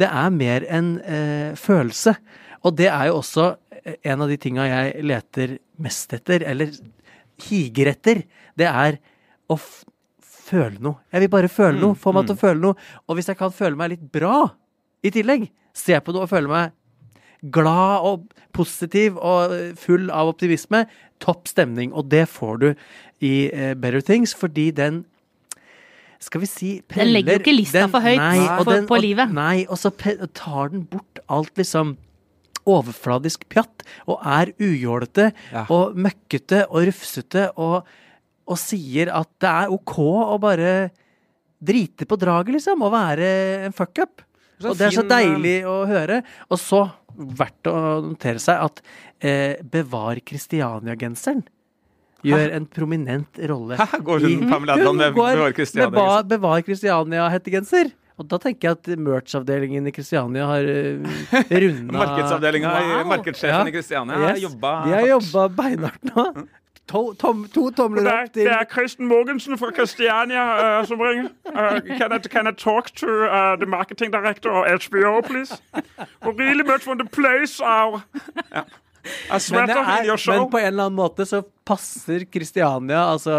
det 0.00 0.08
er 0.08 0.32
mer 0.34 0.66
en 0.72 0.94
eh, 1.04 1.52
følelse. 1.58 2.16
Og 2.64 2.76
det 2.78 2.88
er 2.92 3.10
jo 3.10 3.20
også 3.20 3.46
eh, 3.82 4.00
en 4.12 4.24
av 4.24 4.32
de 4.32 4.38
tinga 4.40 4.66
jeg 4.68 5.04
leter 5.06 5.56
mest 5.80 6.12
etter, 6.16 6.44
eller 6.48 6.74
higer 7.46 7.92
etter. 7.94 8.24
Det 8.58 8.68
er 8.68 9.00
å 9.50 9.56
føle 9.60 10.80
noe. 10.82 11.00
Jeg 11.12 11.24
vil 11.24 11.32
bare 11.32 11.52
føle 11.52 11.78
noe. 11.80 11.98
Få 11.98 12.14
meg 12.16 12.28
til 12.28 12.36
å 12.36 12.42
føle 12.42 12.60
noe. 12.64 12.90
Og 13.06 13.18
hvis 13.18 13.30
jeg 13.30 13.38
kan 13.40 13.54
føle 13.54 13.78
meg 13.78 13.94
litt 13.94 14.04
bra 14.12 14.44
i 15.04 15.12
tillegg, 15.14 15.48
se 15.76 15.96
på 16.02 16.14
noe 16.14 16.26
og 16.26 16.32
føle 16.32 16.50
meg 16.50 16.76
glad 17.54 18.04
og 18.04 18.26
positiv 18.56 19.16
og 19.16 19.54
eh, 19.56 19.70
full 19.78 20.10
av 20.12 20.32
optimisme, 20.34 20.84
topp 21.22 21.48
stemning. 21.48 21.94
Og 21.96 22.10
det 22.12 22.26
får 22.32 22.60
du 22.60 22.68
i 23.24 23.34
eh, 23.48 23.72
Better 23.78 24.04
Things, 24.04 24.34
fordi 24.36 24.70
den 24.76 25.04
skal 26.20 26.42
vi 26.42 26.48
si 26.50 26.70
Den 26.92 27.12
legger 27.14 27.38
jo 27.38 27.42
ikke 27.42 27.56
lista 27.56 27.86
for 27.88 28.04
høyt 28.04 28.20
for- 28.20 28.86
på 28.86 28.96
og, 28.98 29.02
livet. 29.02 29.32
Nei, 29.32 29.64
og 29.68 29.78
så 29.80 29.90
tar 29.96 30.68
den 30.74 30.84
bort 30.90 31.20
alt 31.28 31.54
liksom 31.56 31.96
overfladisk 32.68 33.46
pjatt, 33.48 33.82
og 34.06 34.20
er 34.22 34.52
ujålete 34.60 35.32
Ja. 35.52 35.64
og 35.70 35.96
møkkete 35.96 36.66
og 36.68 36.86
rufsete, 36.86 37.50
og, 37.56 37.86
og 38.46 38.58
sier 38.60 39.08
at 39.16 39.28
det 39.40 39.48
er 39.48 39.72
OK 39.72 39.96
å 39.98 40.38
bare 40.38 40.90
drite 41.60 42.06
på 42.06 42.18
draget, 42.20 42.54
liksom, 42.56 42.82
og 42.82 42.92
være 42.92 43.64
en 43.66 43.72
fuck-up. 43.72 44.22
Og 44.62 44.76
det 44.76 44.90
er 44.90 44.90
så 44.90 45.04
eh, 45.04 45.08
deilig 45.08 45.56
å 45.68 45.86
høre. 45.88 46.22
Og 46.50 46.58
så, 46.60 46.82
verdt 47.16 47.68
å 47.68 47.74
notere 48.04 48.38
seg 48.40 48.60
at 48.62 48.82
eh, 49.20 49.56
Bevar 49.62 50.20
Kristiania-genseren 50.24 51.42
gjør 52.24 52.52
en 52.56 52.66
prominent 52.66 53.40
rolle. 53.50 53.76
Hæ? 53.80 54.00
Går 54.04 54.20
hun 54.26 54.50
Pamela 54.50 54.74
Adland 54.76 54.96
med 54.98 55.14
går 55.14 55.34
Bevar 55.36 55.52
Christiania, 55.56 55.90
med 55.90 55.98
ba- 56.00 56.22
Bevar 56.34 56.60
Kristiania-hettegenser. 56.66 57.90
Og 58.20 58.26
da 58.28 58.36
tenker 58.36 58.68
jeg 58.68 58.76
at 58.76 58.98
merch-avdelingen 59.00 59.86
i 59.88 59.92
Kristiania 59.96 60.44
har 60.44 60.60
uh, 60.60 61.04
runda 61.48 61.92
Markedsavdelinga 61.96 62.68
i 62.68 62.88
Wow. 62.98 63.04
markedssjefen 63.14 63.62
Ja. 63.64 63.68
i 63.68 63.72
Kristiania 63.72 64.14
har 64.18 64.34
Yes. 64.36 64.42
jobba 64.42 64.72
De 64.84 64.90
har 64.92 65.06
jobba 65.08 65.48
beinhardt 65.48 66.04
nå. 66.14 66.26
To, 66.90 67.14
tom, 67.14 67.44
to 67.54 67.70
tomler 67.70 68.08
opp 68.10 68.32
til 68.34 68.48
Kristen 68.68 69.06
Mogensen 69.06 69.56
fra 69.56 69.70
Kristiania 69.70 70.42
uh, 70.80 70.84
som 70.86 70.98
ringer. 71.00 71.28
Uh, 71.46 71.78
can, 71.98 72.12
I, 72.12 72.18
can 72.18 72.46
I 72.48 72.52
talk 72.52 72.90
to 72.98 73.06
uh, 73.06 73.54
the 73.56 73.66
marketing 73.66 74.10
director 74.10 74.50
of 74.50 74.66
HBO, 74.66 75.22
please? 75.22 75.54
Really 76.24 76.64
much 76.64 76.86
want 76.88 76.98
to 77.00 77.06
place 77.06 77.60
our 77.62 78.02
a 78.52 78.64
men, 79.52 79.70
er, 79.70 80.08
men 80.30 80.46
på 80.52 80.60
en 80.60 80.66
eller 80.66 80.88
annen 80.88 80.98
måte 80.98 81.26
så 81.28 81.42
passer 81.66 82.26
Kristiania, 82.28 83.04
altså 83.12 83.34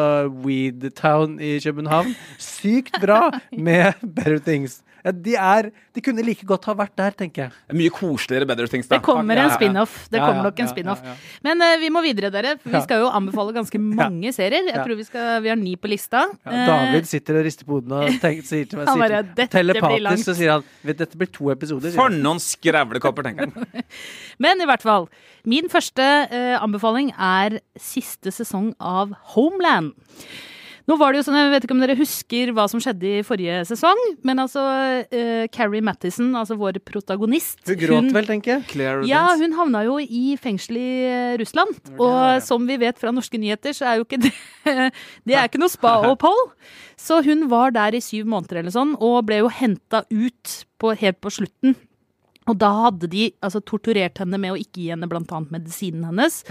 Weedtown 0.45 1.37
i 1.43 1.57
København, 1.63 2.15
sykt 2.41 2.97
bra 3.03 3.27
med 3.51 3.93
Better 4.01 4.39
Things. 4.39 4.81
Ja, 5.05 5.11
de, 5.11 5.33
er, 5.35 5.69
de 5.95 6.01
kunne 6.05 6.23
like 6.25 6.45
godt 6.45 6.65
ha 6.69 6.75
vært 6.77 6.95
der, 6.99 7.11
tenker 7.17 7.47
jeg. 7.47 7.51
Mye 7.77 7.89
koseligere 7.95 8.45
Better 8.49 8.67
Things, 8.69 8.87
da. 8.87 8.97
Det 8.99 9.05
kommer 9.05 9.39
en 9.41 9.49
spin-off. 9.55 9.95
Det 10.13 10.19
Ja, 10.21 10.27
kommer 10.29 10.43
nok 10.49 10.59
en 10.61 10.69
spin-off. 10.69 11.01
ja, 11.03 11.15
ja. 11.15 11.39
Men 11.47 11.61
uh, 11.65 11.75
vi 11.81 11.89
må 11.89 12.03
videre, 12.05 12.29
dere. 12.33 12.55
For 12.61 12.69
vi 12.75 12.81
skal 12.85 13.01
jo 13.05 13.09
anbefale 13.09 13.55
ganske 13.55 13.79
mange 13.81 14.33
serier. 14.35 14.67
Jeg 14.69 14.77
tror 14.85 14.95
vi, 14.99 15.07
skal, 15.07 15.41
vi 15.41 15.49
har 15.53 15.57
ni 15.59 15.75
på 15.75 15.89
lista. 15.91 16.27
Ja, 16.45 16.51
Eh, 16.51 16.67
David 16.67 17.07
sitter 17.09 17.39
og 17.39 17.45
rister 17.47 17.65
på 17.65 17.79
hodet 17.79 17.91
og 17.97 18.19
tenker, 18.21 18.45
sier 18.45 18.65
til 18.69 18.77
meg 18.81 18.87
Han 18.91 18.97
sier 18.97 19.07
bare, 19.07 19.23
til- 19.23 19.35
«Dette 19.41 19.57
blir 19.57 19.65
langt». 19.71 19.81
Telepatisk 19.81 20.25
så 20.29 20.35
sier 20.37 20.51
han 20.51 20.63
Vet, 20.85 20.97
dette 21.01 21.17
blir 21.17 21.31
to 21.31 21.49
episoder. 21.53 21.91
For 21.95 22.09
noen 22.13 22.39
skrevlekopper, 22.43 23.23
tenker 23.25 23.49
han. 23.49 23.83
Men 24.45 24.61
i 24.61 24.65
hvert 24.69 24.81
fall. 24.85 25.07
Min 25.45 25.67
første 25.73 26.05
uh, 26.29 26.57
anbefaling 26.61 27.11
er 27.17 27.59
siste 27.79 28.29
sesong 28.33 28.73
av 28.79 29.13
Homeland. 29.33 29.93
Nå 30.89 30.97
var 30.99 31.13
det 31.13 31.21
jo 31.21 31.25
sånn, 31.27 31.37
Jeg 31.39 31.51
vet 31.53 31.65
ikke 31.65 31.75
om 31.75 31.83
dere 31.83 31.97
husker 31.99 32.51
hva 32.55 32.65
som 32.71 32.81
skjedde 32.83 33.09
i 33.19 33.23
forrige 33.25 33.61
sesong, 33.69 33.99
men 34.27 34.41
altså 34.43 34.63
uh, 35.11 35.45
Carrie 35.53 35.83
Mattison, 35.85 36.31
altså 36.37 36.57
vår 36.59 36.79
protagonist 36.85 37.61
Hun 37.69 37.79
gråt 37.81 38.09
vel, 38.15 38.29
tenker 38.29 38.55
jeg. 38.55 38.67
Claire 38.71 39.05
Ja, 39.09 39.23
hun 39.39 39.55
havna 39.57 39.83
jo 39.87 39.97
i 40.01 40.35
fengsel 40.41 40.79
i 40.79 40.89
eh, 41.07 41.35
Russland. 41.41 41.77
Og 41.97 42.41
som 42.45 42.65
vi 42.67 42.79
vet 42.81 42.99
fra 43.01 43.13
norske 43.13 43.39
nyheter, 43.41 43.75
så 43.77 43.89
er 43.89 43.99
jo 43.99 44.07
ikke 44.07 44.21
det 44.25 44.33
Det 45.27 45.35
er 45.37 45.47
ikke 45.47 45.61
noe 45.61 45.71
spa-opphold. 45.71 46.51
Så 47.01 47.17
hun 47.25 47.47
var 47.49 47.73
der 47.73 47.95
i 47.97 48.01
syv 48.03 48.27
måneder 48.29 48.59
eller 48.61 48.73
sånn, 48.73 48.91
og 49.01 49.23
ble 49.25 49.39
jo 49.39 49.47
henta 49.49 50.03
ut 50.11 50.51
på, 50.81 50.93
helt 51.01 51.17
på 51.23 51.31
slutten. 51.33 51.73
Og 52.49 52.57
da 52.61 52.71
hadde 52.87 53.09
de 53.11 53.27
altså, 53.43 53.61
torturert 53.61 54.21
henne 54.21 54.39
med 54.41 54.55
å 54.55 54.59
ikke 54.59 54.81
gi 54.81 54.89
henne 54.93 55.09
annet 55.11 55.53
medisinen 55.53 56.07
hennes. 56.09 56.41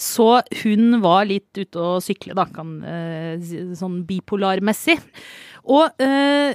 Så 0.00 0.28
hun 0.62 1.00
var 1.02 1.26
litt 1.26 1.50
ute 1.58 1.80
å 1.80 1.98
sykle, 2.02 2.36
da, 2.38 2.46
kan, 2.50 2.76
eh, 2.86 3.34
sånn 3.78 4.02
bipolarmessig. 4.08 4.98
Og 5.70 6.02
eh, 6.02 6.54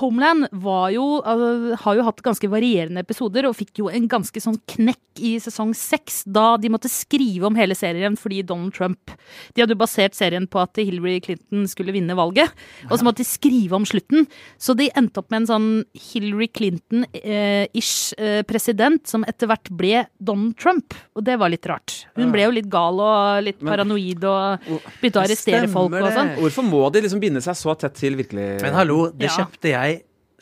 Homeland 0.00 0.48
var 0.64 0.90
jo, 0.94 1.04
altså, 1.22 1.76
har 1.84 1.98
jo 1.98 2.04
hatt 2.06 2.22
ganske 2.26 2.48
varierende 2.50 3.02
episoder, 3.04 3.46
og 3.48 3.56
fikk 3.58 3.78
jo 3.82 3.88
en 3.92 4.08
ganske 4.10 4.40
sånn 4.42 4.58
knekk 4.70 5.00
i 5.22 5.36
sesong 5.38 5.70
seks, 5.78 6.24
da 6.26 6.56
de 6.58 6.70
måtte 6.74 6.90
skrive 6.90 7.46
om 7.46 7.54
hele 7.54 7.76
serien 7.78 8.16
fordi 8.18 8.40
Donald 8.42 8.74
Trump 8.74 9.12
De 9.54 9.62
hadde 9.62 9.76
jo 9.76 9.78
basert 9.78 10.16
serien 10.18 10.48
på 10.50 10.58
at 10.58 10.74
Hillary 10.82 11.20
Clinton 11.22 11.68
skulle 11.70 11.94
vinne 11.94 12.16
valget, 12.18 12.50
og 12.90 12.96
så 12.98 13.06
måtte 13.06 13.22
de 13.22 13.28
skrive 13.28 13.76
om 13.78 13.86
slutten. 13.86 14.26
Så 14.58 14.74
de 14.76 14.88
endte 14.98 15.22
opp 15.22 15.30
med 15.30 15.44
en 15.44 15.50
sånn 15.52 15.68
Hillary 15.94 16.48
Clinton-ish 16.50 18.14
eh, 18.18 18.42
president 18.48 19.06
som 19.08 19.24
etter 19.28 19.48
hvert 19.50 19.70
ble 19.74 20.04
Donald 20.18 20.56
Trump, 20.60 20.94
og 21.14 21.24
det 21.26 21.38
var 21.40 21.52
litt 21.52 21.66
rart. 21.70 22.00
Hun 22.18 22.32
ble 22.34 22.46
jo 22.48 22.54
litt 22.58 22.68
gal 22.72 22.98
og 23.02 23.44
litt 23.46 23.62
paranoid 23.62 24.24
og 24.28 24.66
begynte 25.00 25.20
å 25.20 25.24
arrestere 25.24 25.70
folk 25.70 25.94
og 26.00 26.10
sånn. 26.14 26.34
Hvorfor 26.40 26.66
må 26.66 26.82
de 26.94 27.04
liksom 27.06 27.22
binde 27.22 27.42
seg 27.44 27.58
så 27.58 27.76
tett 27.78 27.96
til 27.98 28.18
virkelig 28.18 28.48
Men 28.64 28.74
hallo, 28.76 28.98
det 29.14 29.30
Ja. 29.30 29.36
kjøpte 29.38 29.70
jeg 29.70 29.83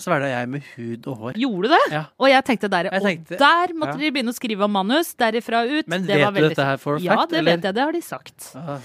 svelga 0.02 0.28
jeg 0.32 0.49
med 0.50 0.64
hud 0.72 1.06
og 1.12 1.20
hår. 1.20 1.38
Gjorde 1.42 1.68
du 1.68 1.75
det? 1.76 1.82
Ja. 1.94 2.02
Og 2.18 2.30
jeg 2.32 2.44
tenkte 2.49 2.70
der, 2.72 2.88
Jeg 2.90 3.04
tenkte- 3.04 3.37
og 3.37 3.42
der 3.44 3.75
måtte 3.78 3.94
ja. 3.99 4.02
de 4.02 4.11
begynne 4.16 4.32
å 4.34 4.38
skrive 4.38 4.66
om 4.66 4.72
manus. 4.78 5.14
Derifra 5.14 5.62
ut. 5.68 5.88
Men 5.92 6.06
det 6.08 6.16
vet 6.18 6.26
var 6.26 6.32
du 6.40 6.49
dette 6.49 6.68
her 6.72 6.80
for 6.82 6.99
Ja, 7.02 7.16
fact, 7.20 7.30
det 7.34 7.38
eller? 7.42 7.56
vet 7.56 7.68
jeg. 7.68 7.75
Det 7.78 7.84
har 7.87 7.92
de 7.96 8.02
sagt. 8.02 8.49
Ah. 8.58 8.78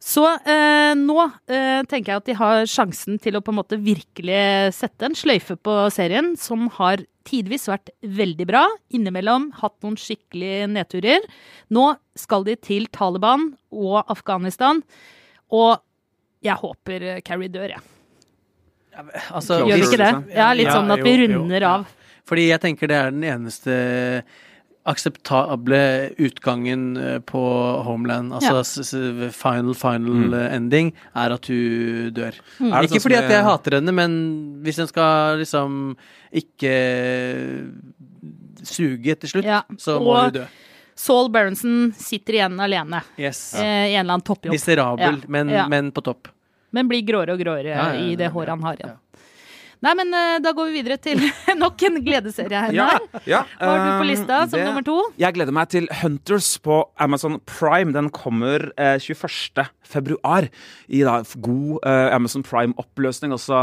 Så 0.00 0.24
eh, 0.48 0.94
nå 0.96 1.16
eh, 1.52 1.82
tenker 1.84 2.14
jeg 2.14 2.20
at 2.22 2.28
de 2.30 2.36
har 2.38 2.62
sjansen 2.72 3.18
til 3.20 3.36
å 3.36 3.42
på 3.44 3.52
en 3.52 3.58
måte 3.60 3.76
virkelig 3.76 4.72
sette 4.72 5.04
en 5.10 5.16
sløyfe 5.18 5.58
på 5.60 5.74
serien, 5.92 6.32
som 6.40 6.70
har 6.78 7.02
tidvis 7.28 7.68
vært 7.68 7.92
veldig 8.00 8.46
bra. 8.48 8.64
Innimellom 8.96 9.50
hatt 9.60 9.76
noen 9.84 9.98
skikkelige 10.00 10.70
nedturer. 10.72 11.20
Nå 11.76 11.84
skal 12.16 12.48
de 12.48 12.56
til 12.56 12.88
Taliban 12.88 13.50
og 13.70 14.00
Afghanistan, 14.08 14.80
og 15.52 15.82
jeg 16.40 16.56
håper 16.56 17.20
Carrie 17.26 17.52
dør, 17.52 17.68
jeg. 17.76 17.84
Altså, 19.30 19.62
Gjør 19.64 19.80
vi 19.80 19.86
ikke 19.86 20.00
det? 20.02 20.12
Ja, 20.34 20.52
litt 20.56 20.66
Ja, 20.68 20.76
sånn 20.78 20.90
at 20.92 21.02
vi 21.04 21.16
runder 21.24 21.66
av. 21.68 21.90
Fordi 22.28 22.48
jeg 22.50 22.62
tenker 22.62 22.90
det 22.90 22.96
er 22.96 23.10
den 23.14 23.26
eneste 23.26 23.76
akseptable 24.90 25.80
utgangen 26.18 26.84
eh, 26.96 27.18
på 27.20 27.40
Homeland. 27.84 28.32
Altså 28.32 28.62
final, 29.34 29.74
final 29.76 30.30
mm. 30.32 30.36
ending 30.56 30.92
er 31.14 31.34
at 31.36 31.50
hun 31.50 32.14
dør. 32.16 32.38
Mm. 32.58 32.72
Ikke 32.72 32.94
sånn 32.94 33.04
fordi 33.04 33.18
at 33.20 33.34
jeg 33.34 33.46
hater 33.46 33.76
henne, 33.78 33.94
men 33.94 34.16
hvis 34.64 34.80
en 34.80 34.88
skal 34.90 35.42
liksom 35.42 35.76
ikke 36.42 36.74
suge 38.66 39.16
til 39.20 39.34
slutt, 39.34 39.44
Ja. 39.48 39.62
så 39.76 40.00
må 40.00 40.16
Og- 40.16 40.24
hun 40.24 40.32
dø. 40.40 40.46
Saul 41.00 41.30
Berenson 41.32 41.94
sitter 41.96 42.34
igjen 42.34 42.60
alene 42.60 43.02
Yes. 43.16 43.54
eh, 43.54 43.88
i 43.88 43.94
en 43.94 44.04
eller 44.04 44.14
annen 44.18 44.26
toppjobb. 44.26 44.52
Miserabel, 44.52 45.22
Ja, 45.22 45.28
men, 45.28 45.48
ja. 45.48 45.66
men 45.68 45.92
på 45.92 46.02
topp. 46.04 46.28
Men 46.72 46.88
blir 46.90 47.02
gråere 47.06 47.34
og 47.34 47.40
gråere 47.42 47.72
Ja, 47.74 47.92
ja, 47.94 48.00
i 48.10 48.16
det 48.16 48.28
håret 48.32 48.48
han 48.54 48.62
har 48.62 48.74
igjen. 48.80 48.96
ja. 48.96 49.26
Nei, 49.80 49.94
men 49.96 50.10
eh, 50.12 50.34
da 50.44 50.50
går 50.52 50.66
vi 50.68 50.82
videre 50.82 50.98
til 51.00 51.22
nok 51.56 51.80
en 51.88 51.94
gledeserie 52.04 52.58
her. 52.66 52.74
Ja, 52.76 52.88
ja, 53.24 53.38
Hva 53.56 53.70
har 53.70 53.78
du 53.80 53.92
på 53.94 54.02
um, 54.04 54.08
lista 54.10 54.40
som 54.44 54.58
det- 54.58 54.66
nummer 54.68 54.84
to? 54.84 54.96
Jeg 55.16 55.32
gleder 55.38 55.54
meg 55.56 55.70
til 55.72 55.86
Hunters 56.02 56.50
på 56.60 56.82
Amazon 57.00 57.38
Prime. 57.48 57.94
Den 57.96 58.10
kommer 58.12 58.66
eh, 58.76 58.98
21. 59.00 59.64
februar. 59.88 60.50
I 60.92 61.00
da 61.08 61.22
god 61.40 61.78
eh, 61.88 62.10
Amazon 62.12 62.44
Prime-oppløsning 62.44 63.32
også, 63.32 63.56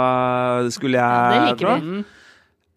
skulle 0.73 0.97
jeg 0.97 1.05
Ja, 1.05 1.29
det 1.35 1.43
liker 1.51 1.67
tro. 1.67 1.75
vi. 1.85 2.03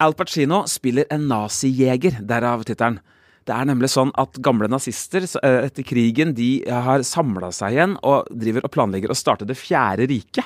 Al 0.05 0.13
Pacino 0.17 0.61
spiller 0.69 1.09
en 1.13 1.25
nazijeger, 1.29 2.21
derav 2.21 2.61
tittelen. 2.69 2.99
Det 3.47 3.53
er 3.55 3.65
nemlig 3.65 3.89
sånn 3.89 4.11
at 4.21 4.37
gamle 4.45 4.67
nazister 4.69 5.25
eh, 5.41 5.65
etter 5.65 5.85
krigen 5.87 6.35
de 6.37 6.49
har 6.69 7.01
samla 7.07 7.49
seg 7.55 7.73
igjen 7.77 7.95
og 8.05 8.29
driver 8.29 8.67
og 8.67 8.73
planlegger 8.75 9.09
å 9.13 9.17
starte 9.17 9.47
Det 9.49 9.57
fjerde 9.57 10.05
riket. 10.11 10.45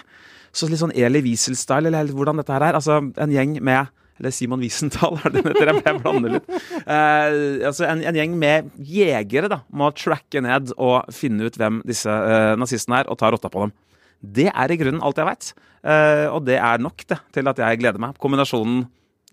Så 0.55 0.69
litt 0.71 0.79
sånn 0.79 0.93
Eli 0.95 1.19
Wiesel-style, 1.25 1.89
eller 1.91 2.13
hvordan 2.15 2.39
dette 2.39 2.53
her 2.55 2.63
er. 2.69 2.77
Altså 2.79 3.01
en 3.03 3.33
gjeng 3.35 3.57
med 3.59 3.91
eller 4.15 4.31
Simon 4.31 4.61
Wiesenthal, 4.63 5.17
er 5.27 5.33
det 5.33 5.41
den 5.43 5.51
heter? 5.51 5.73
Jeg- 5.83 5.99
blander 5.99 6.37
litt. 6.37 6.45
Eh, 6.87 7.65
altså 7.67 7.83
en, 7.89 7.99
en 8.07 8.15
gjeng 8.15 8.37
med 8.39 8.69
jegere 8.79 9.49
da, 9.51 9.57
må 9.75 9.89
tracke 9.91 10.39
ned 10.39 10.71
og 10.79 11.09
finne 11.11 11.49
ut 11.49 11.57
hvem 11.59 11.81
disse 11.83 12.07
eh, 12.07 12.53
nazistene 12.55 13.01
er, 13.01 13.09
og 13.11 13.19
ta 13.19 13.33
rotta 13.35 13.51
på 13.51 13.65
dem. 13.65 13.73
Det 14.23 14.47
er 14.47 14.71
i 14.71 14.77
grunnen 14.79 15.03
alt 15.03 15.19
jeg 15.19 15.27
veit, 15.27 15.49
og 16.31 16.45
det 16.47 16.55
er 16.57 16.79
nok 16.81 17.03
det 17.11 17.17
til 17.35 17.45
at 17.51 17.59
jeg 17.61 17.77
gleder 17.77 17.99
meg. 18.01 18.15
Kombinasjonen 18.23 18.85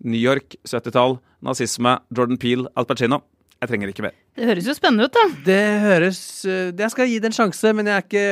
New 0.03 0.19
York, 0.19 0.53
70-tall, 0.67 1.15
nazisme, 1.47 1.95
Jordan 2.13 2.37
Peel, 2.37 2.67
Al 2.77 2.85
Pacino. 2.85 3.21
Jeg 3.63 3.69
trenger 3.71 3.91
ikke 3.93 4.03
mer. 4.05 4.15
Det 4.35 4.47
høres 4.49 4.65
jo 4.67 4.73
spennende 4.75 5.05
ut, 5.07 5.13
da. 5.15 5.23
Det 5.45 5.59
høres 5.83 6.19
eh, 6.49 6.71
Jeg 6.77 6.91
skal 6.91 7.07
gi 7.09 7.19
det 7.23 7.29
en 7.31 7.35
sjanse, 7.37 7.71
men 7.77 7.87
jeg 7.89 7.95
er 7.95 8.05
ikke 8.07 8.23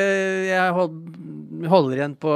Jeg 0.49 0.73
hold- 0.75 1.67
holder 1.71 1.99
igjen 1.99 2.15
på 2.19 2.31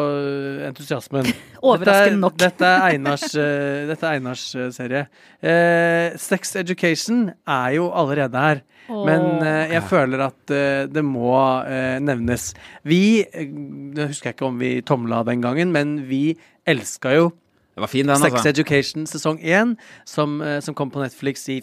entusiasmen. 0.69 1.25
Overraskende 1.65 2.19
nok. 2.21 2.35
Dette 2.39 2.67
er 2.69 2.83
Einars, 2.93 3.25
eh, 3.35 3.85
dette 3.89 4.05
er 4.05 4.19
Einars 4.19 4.43
eh, 4.55 4.69
serie. 4.75 5.05
Eh, 5.41 6.15
Sex 6.21 6.55
Education 6.61 7.27
er 7.49 7.75
jo 7.79 7.89
allerede 7.91 8.43
her. 8.47 8.61
Men 8.85 9.41
eh, 9.41 9.71
jeg 9.73 9.81
føler 9.89 10.21
at 10.27 10.53
eh, 10.53 10.83
det 10.93 11.01
må 11.05 11.31
eh, 11.65 11.97
nevnes. 12.05 12.51
Vi 12.85 13.25
Det 13.33 14.09
husker 14.11 14.29
jeg 14.29 14.37
ikke 14.37 14.49
om 14.51 14.59
vi 14.61 14.75
tomla 14.85 15.23
den 15.25 15.41
gangen, 15.41 15.73
men 15.73 15.97
vi 16.09 16.35
elska 16.69 17.15
jo 17.17 17.31
Det 17.75 17.81
var 17.83 17.89
fin, 17.91 18.07
den, 18.07 18.21
Sex 18.21 18.37
altså. 18.37 18.49
Education 18.53 19.07
sesong 19.09 19.41
én, 19.41 19.73
som, 20.07 20.37
som 20.63 20.77
kom 20.77 20.93
på 20.93 21.01
Netflix 21.01 21.49
i 21.51 21.57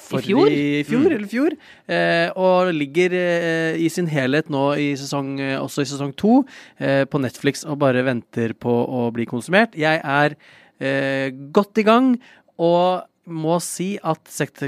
forrige- 0.00 0.32
fjor? 0.34 0.50
I 0.50 0.84
fjor, 0.88 1.06
eller 1.16 1.28
fjor. 1.30 1.56
Eh, 1.88 2.30
og 2.40 2.70
ligger 2.74 3.12
eh, 3.18 3.76
i 3.80 3.88
sin 3.92 4.08
helhet 4.10 4.48
nå 4.52 4.64
i 4.80 4.88
sesong, 4.98 5.34
eh, 5.40 5.56
også 5.60 5.84
i 5.84 5.90
sesong 5.90 6.14
to 6.16 6.40
eh, 6.78 7.04
på 7.10 7.20
Netflix 7.22 7.64
og 7.68 7.78
bare 7.82 8.02
venter 8.06 8.54
på 8.58 8.72
å 8.88 9.06
bli 9.14 9.26
konsumert. 9.30 9.76
Jeg 9.78 10.00
er 10.02 10.36
eh, 10.80 11.30
godt 11.52 11.78
i 11.78 11.86
gang 11.86 12.14
og 12.60 13.06
må 13.30 13.60
si 13.62 13.92
at 14.02 14.24
sex, 14.26 14.64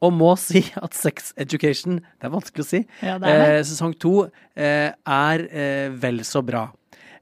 og 0.00 0.12
må 0.12 0.32
si 0.40 0.60
at 0.76 0.94
Sex 0.96 1.32
Education 1.40 1.98
Det 2.20 2.28
er 2.28 2.32
vanskelig 2.32 2.64
å 2.64 2.68
si. 2.68 2.80
Ja, 3.02 3.16
er. 3.18 3.58
Eh, 3.58 3.62
sesong 3.66 3.94
to 4.00 4.26
eh, 4.56 4.92
er 4.92 5.46
vel 6.00 6.20
så 6.28 6.42
bra. 6.44 6.66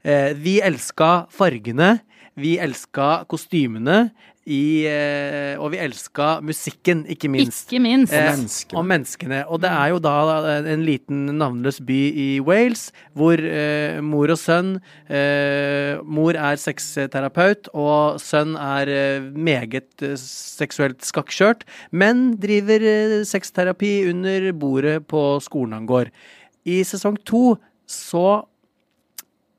Eh, 0.05 0.33
vi 0.37 0.57
elska 0.61 1.25
fargene. 1.33 1.95
Vi 2.35 2.57
elska 2.59 3.23
kostymene. 3.31 4.09
I, 4.45 4.85
eh, 4.85 5.57
og 5.57 5.71
vi 5.73 5.79
elska 5.81 6.39
musikken, 6.45 6.99
ikke 7.09 7.29
minst. 7.33 7.63
Ikke 7.65 7.81
minst. 7.81 8.13
Eh, 8.13 8.27
menneskene. 8.29 8.77
og 8.77 8.85
menneskene. 8.85 9.39
Og 9.49 9.61
det 9.63 9.71
er 9.73 9.87
jo 9.89 9.99
da 10.05 10.13
eh, 10.37 10.67
en 10.73 10.83
liten 10.85 11.23
navnløs 11.39 11.79
by 11.81 11.97
i 12.13 12.27
Wales, 12.45 12.91
hvor 13.17 13.41
eh, 13.41 13.97
mor 14.05 14.29
og 14.29 14.37
sønn 14.37 14.75
eh, 15.09 15.97
Mor 16.05 16.37
er 16.37 16.59
sexterapeut, 16.61 17.71
og 17.73 18.21
sønn 18.21 18.53
er 18.53 18.91
eh, 18.93 19.25
meget 19.33 20.05
eh, 20.05 20.13
seksuelt 20.21 21.01
skakkskjørt, 21.01 21.65
men 21.89 22.35
driver 22.37 22.85
eh, 22.85 23.23
sexterapi 23.25 23.95
under 24.11 24.51
bordet 24.53 24.99
på 25.09 25.23
skolen 25.41 25.73
han 25.79 25.89
går. 25.89 26.11
I 26.69 26.83
sesong 26.85 27.17
to 27.25 27.55
så 27.89 28.45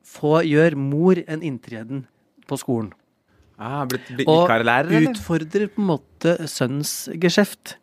får, 0.07 0.47
gjør 0.47 0.79
mor 0.79 1.19
en 1.27 1.43
inntreden 1.43 2.05
på 2.47 2.59
skolen. 2.59 2.93
Ah, 3.59 3.85
blitt 3.89 4.07
bi- 4.17 4.25
Og 4.29 4.43
vikarlærer, 4.45 4.91
eller? 4.91 5.11
utfordrer 5.15 5.67
på 5.73 5.81
en 5.81 5.89
måte 5.95 6.35
sønnens 6.47 7.07
geskjeft. 7.17 7.75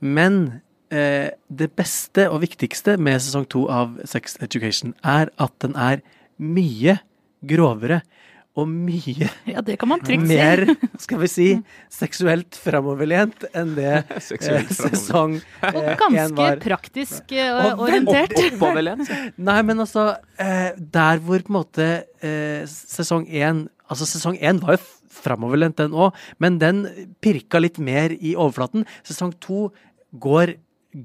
Men 0.00 0.60
eh, 0.92 1.30
det 1.50 1.70
beste 1.76 2.28
og 2.30 2.42
viktigste 2.44 2.98
med 3.00 3.20
sesong 3.24 3.46
to 3.48 3.66
av 3.72 3.96
Sex 4.04 4.36
Education 4.44 4.94
er 5.02 5.30
at 5.38 5.52
den 5.64 5.74
er 5.76 6.02
mye 6.38 6.98
grovere 7.44 8.02
og 8.58 8.66
mye 8.68 9.28
Ja, 9.46 9.60
det 9.62 9.76
kan 9.78 9.88
man 9.90 10.00
trygt 10.02 10.26
mer, 10.26 10.64
skal 11.04 11.20
vi 11.22 11.28
si, 11.30 11.46
seksuelt 11.94 12.56
framoverlent 12.58 13.44
enn 13.54 13.74
det 13.78 14.04
eh, 14.10 14.68
sesong 14.74 15.38
én 15.38 15.62
var. 15.62 15.72
Og 15.72 15.82
eh, 15.82 15.96
ganske 16.04 16.36
var. 16.40 16.60
praktisk 16.62 17.32
eh, 17.32 17.52
Og 17.72 17.84
orientert. 17.88 18.34
Oppoverlent. 18.52 19.08
Nei, 19.38 19.58
men 19.62 19.80
altså 19.84 20.08
eh, 20.38 20.72
Der 20.78 21.18
hvor 21.22 21.38
på 21.42 21.52
en 21.54 21.58
måte 21.60 21.88
eh, 22.20 22.62
sesong 22.68 23.24
én 23.30 23.66
Altså, 23.88 24.04
sesong 24.04 24.34
én 24.44 24.58
var 24.60 24.74
jo 24.76 24.82
framoverlent, 25.22 25.78
den 25.80 25.96
òg, 25.96 26.16
men 26.42 26.60
den 26.62 26.86
pirka 27.24 27.60
litt 27.62 27.78
mer 27.82 28.14
i 28.18 28.34
overflaten. 28.36 28.86
Sesong 29.06 29.34
to 29.42 29.68
går 30.18 30.56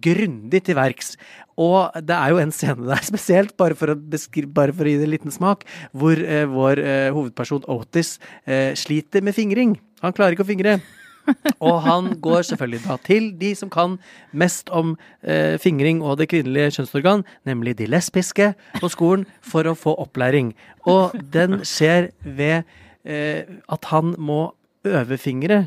grundig 0.04 0.64
til 0.66 0.78
verks. 0.78 1.14
Og 1.60 1.92
det 2.08 2.16
er 2.16 2.32
jo 2.32 2.42
en 2.42 2.54
scene 2.56 2.88
der 2.88 3.04
spesielt, 3.12 3.56
bare 3.60 3.78
for 3.78 3.94
å, 3.94 4.00
bare 4.00 4.74
for 4.74 4.88
å 4.88 4.90
gi 4.90 4.98
det 5.00 5.08
en 5.08 5.14
liten 5.14 5.36
smak, 5.36 5.68
hvor 5.92 6.18
eh, 6.18 6.48
vår 6.50 6.82
eh, 6.82 7.12
hovedperson 7.14 7.68
Otis 7.72 8.18
eh, 8.46 8.72
sliter 8.80 9.26
med 9.26 9.36
fingring. 9.38 9.78
Han 10.04 10.16
klarer 10.16 10.36
ikke 10.36 10.48
å 10.48 10.50
fingre. 10.50 10.80
Og 11.64 11.78
han 11.86 12.10
går 12.20 12.42
selvfølgelig 12.50 12.82
da 12.84 12.98
til 13.00 13.30
de 13.40 13.54
som 13.56 13.70
kan 13.72 13.96
mest 14.36 14.72
om 14.76 14.96
eh, 15.22 15.56
fingring 15.62 16.02
og 16.04 16.18
det 16.20 16.28
kvinnelige 16.34 16.74
kjønnsorgan, 16.78 17.24
nemlig 17.48 17.78
de 17.80 17.88
lesbiske 17.88 18.50
på 18.80 18.90
skolen, 18.92 19.24
for 19.40 19.68
å 19.70 19.76
få 19.78 19.96
opplæring. 20.04 20.52
Og 20.90 21.16
den 21.32 21.62
skjer 21.68 22.12
ved 22.24 22.68
at 23.04 23.88
han 23.92 24.14
må 24.16 24.54
øvefingre 24.88 25.58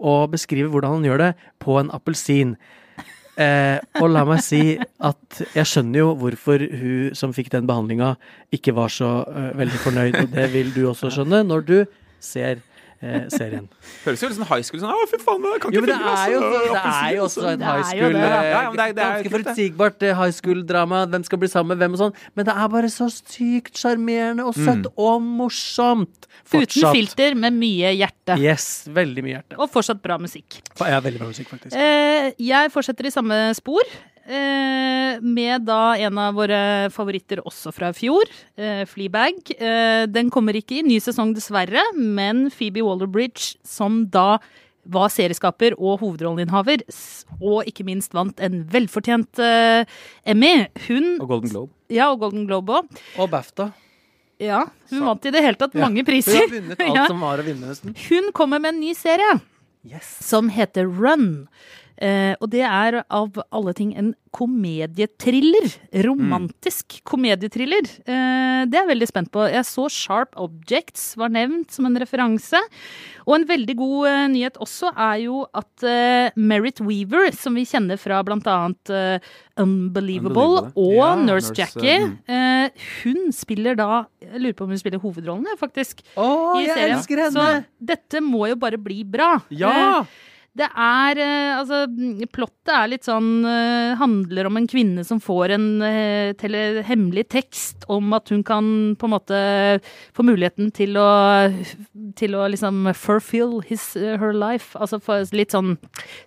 og 0.00 0.32
beskrive 0.32 0.70
hvordan 0.72 0.98
han 0.98 1.06
gjør 1.06 1.22
det 1.22 1.30
på 1.62 1.76
en 1.80 1.90
appelsin. 1.94 2.56
Eh, 3.40 3.78
og 4.02 4.10
la 4.10 4.24
meg 4.28 4.42
si 4.44 4.74
at 4.76 5.40
jeg 5.54 5.68
skjønner 5.68 6.02
jo 6.02 6.08
hvorfor 6.18 6.60
hun 6.60 7.14
som 7.16 7.32
fikk 7.32 7.52
den 7.54 7.68
behandlinga, 7.68 8.14
ikke 8.52 8.74
var 8.76 8.92
så 8.92 9.20
eh, 9.28 9.52
veldig 9.60 9.80
fornøyd, 9.84 10.18
og 10.18 10.34
det 10.34 10.48
vil 10.52 10.72
du 10.74 10.82
også 10.90 11.12
skjønne 11.14 11.44
når 11.46 11.64
du 11.68 11.76
ser 12.20 12.60
eh, 13.02 13.26
serien. 13.32 13.68
Høres 14.04 14.22
jo 14.22 14.28
ut 14.30 14.34
som 14.36 14.44
high 14.50 14.62
school 14.66 14.80
sånn 14.82 14.92
Å, 14.92 15.06
fy 15.10 15.18
faen, 15.22 15.44
jeg 15.48 15.60
kan 15.64 15.72
Jo, 15.74 15.80
ikke 15.80 15.86
men 15.86 15.90
det 15.90 15.96
filme! 15.96 16.14
er 16.20 16.32
jo, 16.34 16.40
altså, 16.40 16.70
det 16.70 16.82
er 16.90 17.14
jo 17.16 17.22
også 17.26 17.44
en 17.50 17.62
er 17.62 17.70
high 17.70 17.86
school 17.90 18.12
det, 18.14 18.20
eh, 18.20 18.30
Ja, 18.30 18.40
ja, 18.40 18.70
det 18.70 18.80
er- 18.84 18.94
det 18.94 19.04
er 19.04 19.14
Ganske 19.20 19.32
forutsigbart 19.34 20.02
eh, 20.08 20.14
high 20.20 20.34
school-drama. 20.36 21.00
Hvem 21.14 21.24
skal 21.28 21.38
bli 21.42 21.48
sammen 21.52 21.72
med 21.74 21.80
hvem 21.84 21.96
og 21.96 22.02
sånn. 22.04 22.14
Men 22.36 22.48
det 22.50 22.54
er 22.56 22.68
bare 22.76 22.90
så 22.92 23.08
sykt 23.12 23.80
sjarmerende 23.80 24.44
og 24.46 24.54
søtt 24.58 24.86
og 24.96 25.22
morsomt. 25.24 26.28
Uten 26.50 26.86
filter, 26.94 27.34
med 27.38 27.54
mye 27.54 27.92
hjerte. 27.94 28.36
Yes, 28.40 28.86
veldig 28.90 29.22
mye 29.26 29.36
hjerte. 29.38 29.58
Og 29.60 29.70
fortsatt 29.70 30.00
bra 30.02 30.16
musikk. 30.18 30.60
Ja, 30.80 30.98
veldig 31.04 31.20
bra 31.22 31.28
musikk, 31.30 31.48
faktisk. 31.52 31.74
Eh, 31.76 32.32
jeg 32.42 32.72
fortsetter 32.74 33.06
i 33.06 33.12
samme 33.14 33.38
spor. 33.58 33.82
Eh, 34.30 35.18
med 35.26 35.64
da 35.66 35.96
en 35.98 36.18
av 36.22 36.36
våre 36.38 36.58
favoritter 36.94 37.40
også 37.42 37.72
fra 37.74 37.88
i 37.90 37.96
fjor, 37.98 38.30
eh, 38.56 38.84
Fleabag. 38.86 39.40
Eh, 39.58 40.06
den 40.06 40.30
kommer 40.30 40.54
ikke 40.54 40.78
i 40.78 40.84
ny 40.86 41.00
sesong, 41.02 41.32
dessverre, 41.34 41.82
men 41.98 42.46
Phoebe 42.54 42.84
Waller-Bridge, 42.86 43.56
som 43.66 44.04
da 44.06 44.38
var 44.90 45.10
serieskaper 45.12 45.74
og 45.76 45.98
hovedrolleinnehaver, 46.00 46.82
og 47.42 47.66
ikke 47.68 47.84
minst 47.84 48.14
vant 48.16 48.38
en 48.40 48.62
velfortjent 48.70 49.42
eh, 49.42 49.84
Emmy. 50.24 50.54
Hun 50.86 51.16
Og 51.20 51.28
Golden 51.28 51.50
Globe. 51.50 51.70
Ja, 51.90 52.12
og 52.12 52.20
Golden 52.22 52.46
Globe 52.46 52.78
òg. 52.80 53.00
Og 53.18 53.30
BAFTA. 53.34 53.72
Ja, 54.40 54.62
hun 54.88 55.04
vant 55.04 55.26
i 55.28 55.34
det 55.34 55.42
hele 55.44 55.58
tatt 55.60 55.74
mange 55.76 56.00
ja. 56.00 56.06
priser. 56.06 56.38
har 56.40 56.54
vunnet 56.54 56.80
alt 56.86 56.96
Ja. 56.96 57.06
som 57.10 57.20
var 57.20 57.42
å 57.42 57.44
vinne, 57.44 57.66
nesten. 57.74 57.92
Hun 58.08 58.30
kommer 58.32 58.62
med 58.62 58.76
en 58.76 58.80
ny 58.80 58.94
serie 58.96 59.40
Yes. 59.84 60.06
som 60.24 60.48
heter 60.52 60.84
Run. 60.88 61.48
Eh, 62.00 62.32
og 62.40 62.48
det 62.52 62.62
er 62.64 63.02
av 63.12 63.36
alle 63.52 63.74
ting 63.76 63.92
en 63.98 64.14
komedietriller. 64.32 65.66
Romantisk 66.06 67.00
komedietriller. 67.04 67.84
Eh, 68.08 68.62
det 68.70 68.78
er 68.78 68.84
jeg 68.86 68.90
veldig 68.94 69.08
spent 69.10 69.30
på. 69.34 69.44
Jeg 69.52 69.66
så 69.68 69.84
Sharp 69.92 70.38
Objects 70.40 71.10
var 71.20 71.32
nevnt 71.34 71.74
som 71.74 71.88
en 71.88 71.98
referanse. 72.00 72.60
Og 73.26 73.34
en 73.36 73.44
veldig 73.48 73.76
god 73.76 74.08
eh, 74.08 74.22
nyhet 74.32 74.56
også 74.64 74.94
er 74.94 75.18
jo 75.26 75.42
at 75.56 75.84
eh, 75.84 76.38
Merit 76.40 76.80
Weaver, 76.80 77.34
som 77.36 77.58
vi 77.58 77.66
kjenner 77.68 78.00
fra 78.00 78.22
annet 78.24 78.94
eh, 78.94 79.28
Unbelievable, 79.60 80.40
Unbelievable. 80.40 80.72
og 80.80 80.96
Ja, 80.96 81.10
Nurse 81.20 81.52
Jackie, 81.58 81.98
mm. 82.06 82.16
eh, 82.32 82.88
hun 83.02 83.28
spiller 83.36 83.76
da 83.76 84.06
Jeg 84.24 84.40
lurer 84.40 84.56
på 84.56 84.64
om 84.64 84.72
hun 84.72 84.80
spiller 84.80 85.02
hovedrollen, 85.02 85.52
faktisk. 85.60 86.00
Å, 86.16 86.30
i 86.56 86.64
jeg 86.64 86.74
serien. 86.78 86.96
elsker 86.96 87.24
henne! 87.26 87.36
Så 87.36 87.86
dette 87.92 88.24
må 88.24 88.46
jo 88.48 88.56
bare 88.60 88.80
bli 88.80 89.02
bra. 89.04 89.34
Ja! 89.52 90.00
Eh, 90.00 90.26
Det 90.60 90.68
er 90.68 91.20
eh, 91.24 91.58
Altså, 91.58 91.84
plottet 92.32 92.72
er 92.74 92.90
litt 92.92 93.06
sånn 93.06 93.46
eh, 93.48 93.96
Handler 94.00 94.48
om 94.50 94.58
en 94.60 94.68
kvinne 94.70 95.04
som 95.06 95.20
får 95.22 95.54
en 95.56 95.68
eh, 95.86 96.32
tele, 96.40 96.82
hemmelig 96.86 97.26
tekst 97.32 97.86
om 97.90 98.12
at 98.16 98.32
hun 98.32 98.44
kan 98.46 98.68
på 99.00 99.08
en 99.08 99.14
måte 99.14 99.40
få 100.16 100.26
muligheten 100.26 100.70
til 100.76 100.98
å 101.00 101.08
Til 102.18 102.36
å 102.36 102.46
liksom 102.52 102.90
fulfill 102.96 103.60
his, 103.66 103.92
her 103.96 104.34
life. 104.36 104.76
Altså 104.78 105.00
få 105.02 105.22
litt 105.36 105.54
sånn 105.54 105.76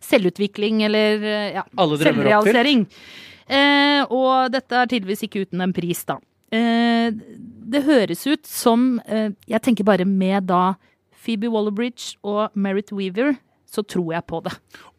selvutvikling 0.03 0.81
eller 0.87 1.23
ja, 1.59 1.63
selvrealisering. 1.77 2.85
Eh, 3.47 4.01
og 4.07 4.53
dette 4.53 4.77
er 4.79 4.89
tydeligvis 4.89 5.25
ikke 5.27 5.43
uten 5.45 5.63
en 5.65 5.73
pris, 5.75 6.03
da. 6.07 6.17
Eh, 6.53 7.11
det 7.73 7.81
høres 7.87 8.27
ut 8.27 8.43
som 8.45 8.99
eh, 9.07 9.31
Jeg 9.49 9.63
tenker 9.65 9.87
bare 9.87 10.05
med 10.05 10.45
da 10.51 10.75
Phoebe 11.23 11.49
Waller-Bridge 11.49 12.19
og 12.27 12.53
Merit 12.53 12.91
Weaver, 12.93 13.33
så 13.73 13.81
tror 13.89 14.11
jeg 14.13 14.25
på 14.29 14.39
det. 14.45 14.53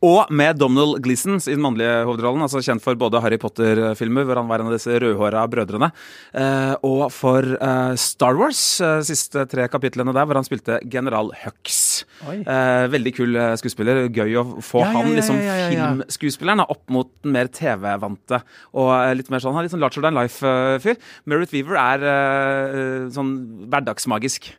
Og 0.05 0.31
med 0.35 0.59
Donald 0.61 0.99
Gleeson 1.05 1.39
i 1.39 1.55
den 1.55 1.63
mannlige 1.65 2.03
hovedrollen, 2.09 2.43
altså 2.45 2.61
kjent 2.65 2.83
for 2.85 2.99
både 2.99 3.21
Harry 3.25 3.39
Potter-filmer, 3.41 4.27
hvor 4.27 4.41
han 4.41 4.51
var 4.51 4.61
en 4.61 4.69
av 4.69 4.75
disse 4.75 4.99
rødhåra 5.01 5.45
brødrene, 5.51 5.89
eh, 6.35 6.75
og 6.85 7.07
for 7.15 7.47
eh, 7.55 7.95
Star 8.01 8.37
Wars, 8.41 8.63
eh, 8.85 8.99
siste 9.07 9.47
tre 9.51 9.69
kapitlene 9.73 10.13
der, 10.17 10.27
hvor 10.27 10.41
han 10.41 10.47
spilte 10.47 10.81
general 10.91 11.31
Hux. 11.45 11.79
Oi. 12.27 12.41
Eh, 12.43 12.89
veldig 12.93 13.15
kul 13.17 13.39
skuespiller. 13.61 14.05
Gøy 14.15 14.37
å 14.43 14.45
få 14.65 14.83
Ja, 14.83 14.91
han, 14.97 15.13
ja, 15.13 15.21
liksom 15.21 15.39
ja, 15.41 15.55
ja, 15.63 15.71
ja. 15.71 15.89
filmskuespilleren, 15.95 16.67
opp 16.67 16.85
mot 16.93 17.13
den 17.23 17.37
mer 17.39 17.49
TV-vante. 17.55 18.43
Og 18.75 18.93
litt 19.17 19.31
mer 19.33 19.45
sånn, 19.45 19.55
han 19.55 19.63
er 19.63 19.69
litt 19.69 19.77
sånn 19.77 19.85
Larger 19.85 20.05
Than 20.05 20.19
Life-fyr. 20.19 21.01
Merritt 21.31 21.55
Weaver 21.55 21.79
er 21.81 22.09
eh, 22.11 23.09
sånn 23.15 23.33
hverdagsmagisk. 23.71 24.53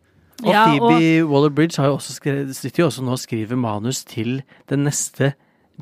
Og 0.43 0.51
Ja, 0.51 0.65
Phoebe 0.67 1.23
Waller-Bridge 1.29 1.79
har 1.79 1.87
jo 1.91 1.97
også 1.99 2.17
skrevet, 2.17 2.55
sitter 2.55 2.83
jo 2.83 2.89
også 2.89 3.03
nå 3.05 3.11
og 3.15 3.21
skriver 3.21 3.55
manus 3.55 4.03
til 4.03 4.41
den 4.69 4.83
neste 4.83 5.33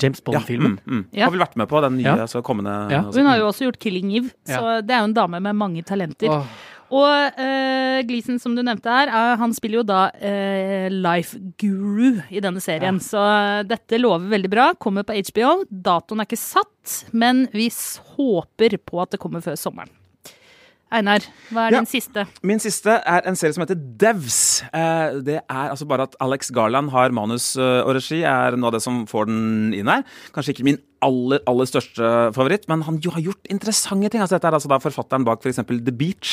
James 0.02 0.22
Bond-filmen. 0.22 0.80
mm, 0.86 0.94
mm. 0.94 1.06
Ja. 1.14 1.26
Har 1.26 1.32
vel 1.32 1.42
vært 1.42 1.58
med 1.58 1.70
på 1.70 1.82
den 1.82 1.98
nye 1.98 2.04
Ja. 2.06 2.16
altså, 2.26 2.42
kommende 2.42 2.92
Ja. 2.92 3.04
altså, 3.04 3.22
Hun 3.22 3.30
har 3.30 3.38
jo 3.38 3.48
også 3.48 3.66
gjort 3.66 3.80
'Killing 3.80 4.12
Eve', 4.12 4.32
så 4.46 4.82
det 4.86 4.92
er 4.92 5.00
jo 5.00 5.10
en 5.10 5.14
dame 5.14 5.40
med 5.42 5.54
mange 5.56 5.84
talenter. 5.84 6.30
Åh. 6.30 6.46
Og 6.94 7.40
uh, 7.40 8.02
Gleason, 8.06 8.38
som 8.40 8.54
du 8.56 8.62
nevnte 8.62 8.86
her, 8.92 9.10
uh, 9.10 9.38
han 9.40 9.54
spiller 9.54 9.82
jo 9.82 9.84
da 9.84 10.12
uh, 10.14 10.90
life 10.94 11.40
guru 11.58 12.22
i 12.30 12.40
denne 12.44 12.62
serien. 12.62 13.00
Så 13.02 13.18
eh, 13.18 13.64
dette 13.64 13.98
lover 13.98 14.30
veldig 14.30 14.50
bra. 14.52 14.74
Kommer 14.78 15.04
på 15.08 15.16
HBO. 15.18 15.64
Datoen 15.72 16.22
er 16.22 16.26
ikke 16.30 16.38
satt, 16.38 17.10
men 17.12 17.48
vi 17.54 17.70
håper 17.70 18.78
på 18.86 19.02
at 19.02 19.10
det 19.16 19.20
kommer 19.24 19.42
før 19.42 19.58
sommeren. 19.58 19.90
Einar, 20.94 21.26
hva 21.52 21.68
er 21.68 21.72
Ja. 21.74 21.80
din 21.82 21.88
siste? 21.90 22.28
Min 22.46 22.60
siste 22.62 23.00
er 23.06 23.22
en 23.26 23.36
serie 23.36 23.54
som 23.56 23.64
heter 23.66 23.76
Devs. 23.98 24.62
Eh, 24.74 25.20
det 25.26 25.40
er 25.50 25.70
altså 25.74 25.88
bare 25.90 26.04
at 26.06 26.16
Alex 26.22 26.52
Garland 26.54 26.92
har 26.94 27.10
manus 27.12 27.56
eh, 27.58 27.82
og 27.82 27.96
regi, 27.98 28.22
er 28.24 28.56
noe 28.56 28.68
av 28.70 28.74
det 28.78 28.82
som 28.86 29.06
får 29.10 29.26
den 29.32 29.74
inn 29.74 29.88
her. 29.90 30.04
Kanskje 30.36 30.54
ikke 30.54 30.64
min 30.70 30.78
aller, 31.04 31.40
aller 31.50 31.68
største 31.70 32.04
favoritt, 32.36 32.68
men 32.72 32.86
han 32.88 33.00
jo 33.04 33.10
har 33.16 33.24
gjort 33.26 33.52
interessante 33.54 34.10
ting. 34.14 34.22
Altså, 34.24 34.38
dette 34.38 34.50
er 34.50 34.58
altså 34.58 34.72
da 34.72 34.80
forfatteren 34.84 35.28
bak 35.28 35.40
f.eks. 35.44 35.62
The 35.84 35.96
Beach, 35.96 36.30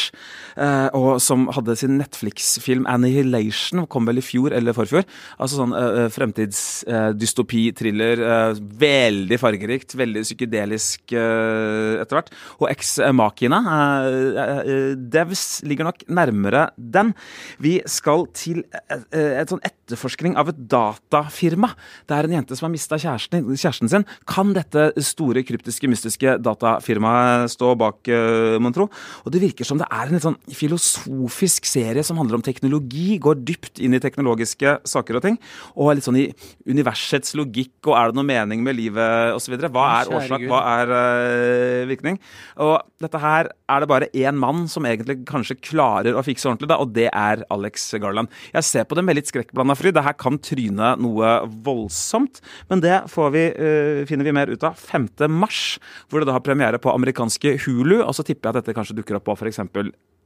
eh, 0.56 0.88
og 0.96 1.20
som 1.22 1.48
hadde 1.56 1.76
sin 1.80 1.98
Netflix-film 2.00 2.84
Annihilation, 2.90 3.86
kom 3.90 4.04
vel 4.08 4.20
i 4.22 4.24
fjor 4.24 4.50
eller 4.56 4.76
forfjor. 4.76 5.04
Altså 5.40 5.54
sånn 5.60 5.74
eh, 5.76 6.06
fremtidsdystopi-thriller. 6.14 8.16
eh, 8.30 8.52
veldig 8.80 9.38
fargerikt, 9.40 9.94
veldig 9.98 10.22
psykedelisk 10.26 11.14
eh, 11.16 12.00
etter 12.02 12.14
hvert. 12.18 12.30
Og 12.60 12.66
Ex 12.70 12.96
Machina. 13.16 13.58
eh, 14.06 14.60
eh, 14.60 14.92
Devs 15.10 15.44
ligger 15.66 15.84
nok 15.90 15.98
nærmere 16.08 16.68
den. 16.76 17.14
Vi 17.58 17.80
skal 17.90 18.26
til 18.36 18.62
et, 18.90 19.48
sånn 19.50 19.62
etterforskning 19.66 20.36
av 20.40 20.46
et 20.52 20.60
datafirma. 20.70 21.72
Det 22.08 22.14
er 22.16 22.24
en 22.28 22.36
jente 22.38 22.56
som 22.56 22.68
har 22.68 22.74
mista 22.74 22.98
kjæresten, 23.00 23.38
kjæresten 23.50 23.90
sin. 23.90 24.06
Kan 24.30 24.54
dette 24.60 25.04
store, 25.04 25.44
kryptiske, 25.46 25.90
mystiske 25.90 26.36
datafirmaet 26.44 27.50
stå 27.52 27.74
bak, 27.80 28.00
uh, 28.12 28.56
mon 28.62 28.74
tro? 28.76 28.88
Og 29.24 29.34
det 29.34 29.42
virker 29.42 29.66
som 29.66 29.80
det 29.80 29.88
er 29.90 30.06
en 30.06 30.16
litt 30.16 30.26
sånn 30.26 30.38
filosofisk 30.54 31.68
serie 31.68 32.04
som 32.06 32.20
handler 32.20 32.38
om 32.38 32.44
teknologi, 32.44 33.18
går 33.22 33.40
dypt 33.42 33.80
inn 33.82 33.96
i 33.96 34.02
teknologiske 34.02 34.78
saker 34.88 35.18
og 35.18 35.24
ting. 35.26 35.38
Og 35.76 35.94
litt 35.96 36.06
sånn 36.06 36.18
i 36.20 36.28
universets 36.68 37.34
logikk, 37.38 37.78
og 37.88 37.96
er 37.96 38.10
det 38.10 38.18
noe 38.18 38.28
mening 38.28 38.64
med 38.66 38.78
livet 38.78 39.34
osv. 39.36 39.56
Hva 39.70 39.86
er 40.00 40.12
årsak, 40.14 40.46
hva 40.50 40.60
er 40.76 40.94
eh, 40.96 41.88
virkning? 41.90 42.20
Og 42.60 42.76
dette 43.02 43.20
her 43.22 43.50
er 43.70 43.82
det 43.82 43.90
bare 43.90 44.10
én 44.16 44.38
mann 44.40 44.66
som 44.70 44.86
egentlig 44.88 45.20
kanskje 45.28 45.58
klarer 45.62 46.16
å 46.16 46.24
fikse 46.26 46.48
ordentlig, 46.48 46.70
da, 46.72 46.80
og 46.82 46.92
det 46.96 47.08
er 47.08 47.44
Alex 47.52 47.88
Garland. 48.02 48.30
Jeg 48.54 48.66
ser 48.66 48.88
på 48.88 48.98
det 48.98 49.04
med 49.06 49.18
litt 49.18 49.30
skrekkblanda 49.30 49.76
fryd. 49.78 49.96
Det 49.96 50.06
her 50.06 50.16
kan 50.18 50.38
tryne 50.42 50.94
noe 51.00 51.34
voldsomt, 51.66 52.42
men 52.70 52.82
det 52.84 53.02
får 53.12 53.32
vi, 53.36 53.44
eh, 53.50 54.02
finner 54.10 54.26
vi 54.26 54.36
mer 54.36 54.49
ut 54.50 54.66
av 54.66 54.78
5. 54.78 55.08
mars, 55.32 55.78
hvor 56.10 56.20
det 56.20 56.30
da 56.30 56.36
har 56.36 56.44
premiere 56.44 56.80
på 56.82 56.92
amerikanske 56.92 57.56
Hulu, 57.64 58.00
og 58.02 58.14
så 58.16 58.26
tipper 58.26 58.48
jeg 58.48 58.56
at 58.56 58.62
dette 58.62 58.76
kanskje 58.76 58.98
dukker 59.00 59.18
opp 59.18 59.28
på 59.30 59.36
f.eks. 59.38 59.62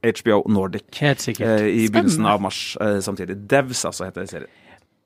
HBO 0.05 0.43
Nordic 0.51 0.99
Helt 0.99 1.23
sikkert. 1.23 1.63
eh, 1.63 1.71
i 1.85 1.87
begynnelsen 1.89 2.27
av 2.29 2.43
mars 2.43 2.77
eh, 2.81 2.99
samtidig. 3.01 3.39
Devs, 3.49 3.85
altså, 3.89 4.05
heter 4.09 4.27
serien. 4.29 4.51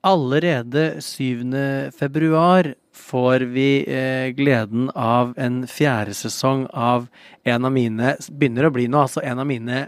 Allerede 0.04 1.02
7. 1.04 1.92
februar 1.96 2.74
får 2.96 3.40
vi 3.52 3.84
eh, 3.84 4.32
gleden 4.36 4.90
av 4.96 5.34
en 5.38 5.66
fjerde 5.68 6.16
sesong 6.16 6.68
av 6.72 7.08
en 7.44 7.66
av 7.68 7.74
mine 7.76 8.14
Begynner 8.32 8.70
å 8.70 8.74
bli 8.76 8.88
nå, 8.88 9.02
altså 9.08 9.24
en 9.24 9.44
av 9.44 9.48
mine 9.50 9.82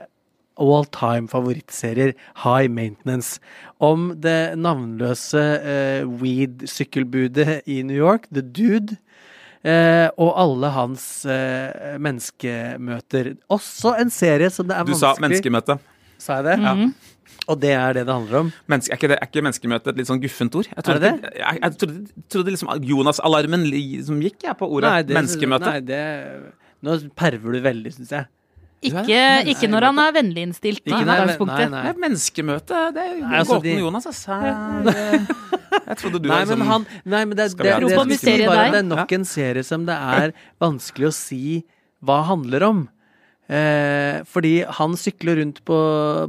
all 0.61 0.85
time 0.85 1.27
favorittserier, 1.31 2.13
High 2.43 2.67
Maintenance. 2.69 3.39
Om 3.79 4.11
det 4.21 4.57
navnløse 4.59 5.43
eh, 5.61 6.03
weed-sykkelbudet 6.21 7.61
i 7.65 7.81
New 7.87 7.97
York, 7.97 8.27
The 8.31 8.43
Dude. 8.43 8.99
Eh, 9.63 10.07
og 10.17 10.31
alle 10.41 10.69
hans 10.73 11.03
eh, 11.29 11.97
menneskemøter. 12.01 13.35
Også 13.53 13.93
en 14.01 14.09
serie 14.13 14.49
som 14.49 14.67
det 14.69 14.77
er 14.79 14.87
Du 14.89 14.93
sa 14.97 15.13
menneskemøte. 15.21 15.75
Sa 16.21 16.39
jeg 16.41 16.47
det? 16.49 16.59
Mhm. 16.61 16.93
Og 17.49 17.57
det 17.59 17.71
er 17.73 17.93
det 17.97 18.03
det 18.05 18.13
handler 18.13 18.37
om? 18.39 18.49
Menneske, 18.69 18.93
er, 18.93 18.97
ikke 18.99 19.07
det, 19.09 19.15
er 19.21 19.27
ikke 19.29 19.41
menneskemøte 19.43 19.89
et 19.91 19.97
litt 19.97 20.07
sånn 20.09 20.19
guffent 20.21 20.55
ord? 20.59 20.67
Jeg 20.69 20.83
trodde, 20.85 21.09
Er 21.09 21.17
det 21.17 21.31
Jeg, 21.39 21.59
jeg 21.61 21.77
trodde, 21.81 22.25
trodde 22.29 22.51
liksom 22.53 22.69
Jonas-alarmen 22.85 23.63
liksom 23.69 24.19
gikk 24.21 24.45
jeg 24.45 24.57
på 24.59 24.69
ordet 24.69 24.91
Nei, 24.91 25.01
det- 25.03 25.15
menneskemøte. 25.17 25.71
Nei, 25.71 25.79
det 25.81 26.03
Nå 26.85 26.97
perver 27.17 27.51
du 27.57 27.59
veldig, 27.61 27.93
syns 27.93 28.09
jeg. 28.13 28.25
Ikke, 28.81 29.17
ikke 29.45 29.67
når 29.69 29.85
han 29.89 29.99
er 30.01 30.11
vennlig 30.15 30.41
innstilt. 30.47 30.81
nei, 30.89 31.03
nei, 31.05 31.25
Det 31.37 31.91
er 31.91 31.99
menneskemøte. 32.01 32.79
Det 32.95 33.01
er 33.03 33.11
jo 33.19 33.27
Nei, 33.27 33.37
altså, 33.39 33.57
gåten 33.59 33.69
de- 33.69 33.81
Jonas, 33.83 34.05
ass. 34.11 34.25
Jeg, 35.91 35.99
trodde 35.99 36.23
du 36.23 36.29
Nei, 36.31 36.39
var 36.39 36.47
men 36.47 36.55
liksom 36.55 36.71
han 36.71 36.87
Nei, 37.03 37.21
men 37.25 37.35
det, 37.35 37.49
det, 37.51 37.59
det, 37.59 37.75
det, 37.75 37.91
det, 38.23 38.47
bare, 38.47 38.71
det 38.71 38.81
er 38.81 38.89
nok 38.89 39.13
en 39.19 39.27
serie 39.27 39.67
som 39.67 39.85
det 39.89 39.99
er 40.15 40.33
vanskelig 40.63 41.11
å 41.11 41.13
si 41.15 41.43
hva 42.01 42.23
handler 42.31 42.65
om. 42.65 42.81
Eh, 43.51 44.21
fordi 44.31 44.61
han 44.77 44.93
sykler 44.95 45.41
rundt 45.41 45.57
på, 45.67 45.77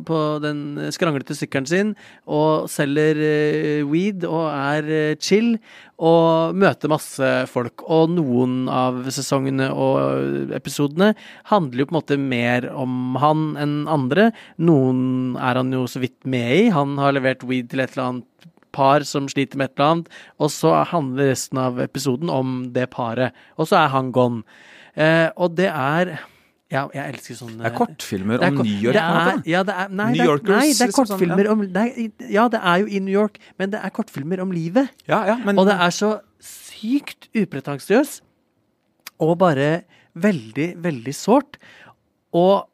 på 0.09 0.19
den 0.43 0.89
skranglete 0.91 1.37
sykkelen 1.39 1.69
sin 1.71 1.93
og 2.27 2.67
selger 2.73 3.21
eh, 3.23 3.85
weed 3.87 4.27
og 4.27 4.49
er 4.51 4.89
eh, 4.91 5.15
chill 5.23 5.53
og 6.03 6.59
møter 6.59 6.91
masse 6.91 7.29
folk. 7.53 7.85
Og 7.87 8.11
noen 8.17 8.67
av 8.67 9.05
sesongene 9.15 9.71
og 9.71 10.51
episodene 10.57 11.13
handler 11.53 11.85
jo 11.85 11.91
på 11.93 11.95
en 11.95 12.01
måte 12.01 12.19
mer 12.19 12.67
om 12.75 13.15
han 13.23 13.53
enn 13.61 13.79
andre. 13.87 14.33
Noen 14.59 15.39
er 15.39 15.63
han 15.63 15.71
jo 15.71 15.87
så 15.87 16.03
vidt 16.03 16.19
med 16.27 16.57
i. 16.57 16.69
Han 16.75 16.99
har 16.99 17.15
levert 17.15 17.47
weed 17.47 17.71
til 17.71 17.85
et 17.85 17.95
eller 17.95 18.09
annet 18.09 18.51
par 18.73 19.05
som 19.09 19.29
sliter 19.31 19.61
med 19.61 19.71
et 19.71 19.79
eller 19.79 19.91
annet, 19.93 20.13
og 20.41 20.53
så 20.53 20.75
handler 20.91 21.33
resten 21.33 21.61
av 21.63 21.81
episoden 21.83 22.33
om 22.33 22.59
det 22.75 22.89
paret. 22.93 23.37
Og 23.59 23.69
så 23.71 23.83
er 23.85 23.93
han 23.95 24.13
gone. 24.15 24.43
Eh, 24.97 25.29
og 25.37 25.57
det 25.57 25.71
er 25.71 26.19
Ja, 26.73 26.87
jeg 26.95 27.13
elsker 27.13 27.37
sånne 27.37 27.61
Det 27.61 27.69
er 27.69 27.77
kortfilmer 27.77 28.39
det 28.41 28.47
er 28.47 28.53
om 28.55 28.65
New 28.65 28.81
York. 28.81 28.97
Det 28.97 29.03
er, 29.05 29.41
ja, 29.53 29.63
det 29.69 29.75
er, 29.77 29.89
nei, 29.93 30.07
New 30.15 30.23
er, 30.23 30.29
Yorkers, 30.31 30.57
nei, 30.57 30.69
det 30.73 30.87
er 30.87 30.93
sånn, 30.93 31.09
kortfilmer 31.11 31.49
om 31.53 31.65
det 31.69 31.83
er, 31.83 32.29
Ja, 32.33 32.47
det 32.49 32.61
er 32.65 32.79
jo 32.81 32.87
i 32.89 33.01
New 33.05 33.13
York, 33.13 33.37
men 33.61 33.73
det 33.75 33.81
er 33.85 33.93
kortfilmer 33.93 34.41
om 34.41 34.53
livet. 34.57 34.89
Ja, 35.09 35.23
ja, 35.29 35.37
men 35.45 35.61
Og 35.61 35.69
det 35.69 35.77
er 35.77 35.93
så 35.93 36.15
sykt 36.41 37.29
upretensiøst 37.37 38.23
og 39.23 39.37
bare 39.39 39.85
veldig, 40.19 40.69
veldig 40.83 41.15
sårt. 41.15 41.61
Og 42.33 42.65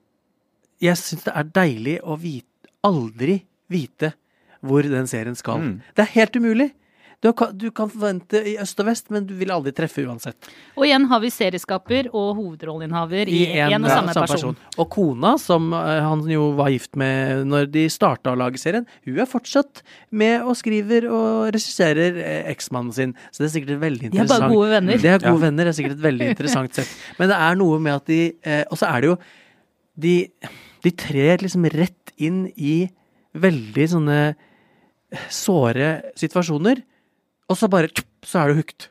jeg 0.83 0.99
syns 1.01 1.27
det 1.27 1.35
er 1.35 1.51
deilig 1.59 1.99
å 2.07 2.17
vite, 2.23 2.71
aldri 2.87 3.41
vite 3.69 4.13
hvor 4.65 4.87
den 4.87 5.09
serien 5.11 5.39
skal. 5.39 5.63
Mm. 5.63 5.75
Det 5.97 6.05
er 6.07 6.15
helt 6.17 6.37
umulig. 6.37 6.71
Du 7.19 7.33
kan, 7.35 7.51
du 7.59 7.73
kan 7.75 7.89
forvente 7.91 8.39
i 8.47 8.53
øst 8.63 8.79
og 8.79 8.87
vest, 8.87 9.09
men 9.11 9.25
du 9.27 9.33
vil 9.35 9.51
aldri 9.51 9.73
treffe 9.75 10.05
uansett. 10.07 10.37
Og 10.79 10.85
igjen 10.87 11.09
har 11.11 11.19
vi 11.19 11.33
serieskaper 11.35 12.07
og 12.13 12.29
hovedrolleinnehaver 12.39 13.27
i 13.27 13.41
én 13.57 13.75
og 13.75 13.91
ja, 13.91 13.97
samme 13.97 14.15
person. 14.15 14.61
Og 14.79 14.87
kona, 14.95 15.33
som 15.43 15.67
eh, 15.75 15.99
han 16.05 16.23
jo 16.31 16.53
var 16.61 16.71
gift 16.71 16.95
med 17.01 17.43
når 17.51 17.67
de 17.75 17.89
starta 17.91 18.37
å 18.37 18.39
lage 18.39 18.63
serien, 18.63 18.87
hun 19.03 19.19
er 19.19 19.27
fortsatt 19.27 19.83
med 20.15 20.47
og 20.47 20.55
skriver 20.63 21.11
og 21.11 21.51
regisserer 21.59 22.23
eh, 22.23 22.41
eksmannen 22.55 22.95
sin. 22.95 23.19
Så 23.33 23.43
det 23.43 23.51
er 23.51 23.55
sikkert 23.57 23.75
et 23.75 23.85
veldig 23.89 24.13
interessant 24.13 24.31
De 24.31 24.39
er 24.39 24.47
bare 24.47 24.55
gode 24.55 24.73
venner. 24.77 25.03
Det 25.03 25.15
er 25.17 25.27
gode 25.27 25.47
venner, 25.49 25.67
det 25.67 25.75
er 25.75 25.81
sikkert 25.83 25.99
et 25.99 26.07
veldig 26.07 26.31
interessant 26.37 26.79
sett. 26.79 26.97
Men 27.19 27.35
det 27.35 27.45
er 27.51 27.63
noe 27.67 27.83
med 27.83 27.99
at 27.99 28.07
de 28.15 28.25
eh, 28.31 28.63
Og 28.71 28.79
så 28.79 28.93
er 28.93 29.03
det 29.03 29.11
jo 29.11 29.23
De, 29.99 30.19
de 30.87 30.99
trer 31.03 31.43
liksom 31.43 31.67
rett 31.75 32.15
inn 32.15 32.45
i 32.55 32.85
veldig 33.35 33.91
sånne 33.91 34.21
såre 35.33 35.91
situasjoner, 36.19 36.85
og 37.49 37.57
så 37.57 37.69
bare 37.73 37.89
så 38.27 38.43
er 38.45 38.53
du 38.55 38.61
hooked. 38.63 38.89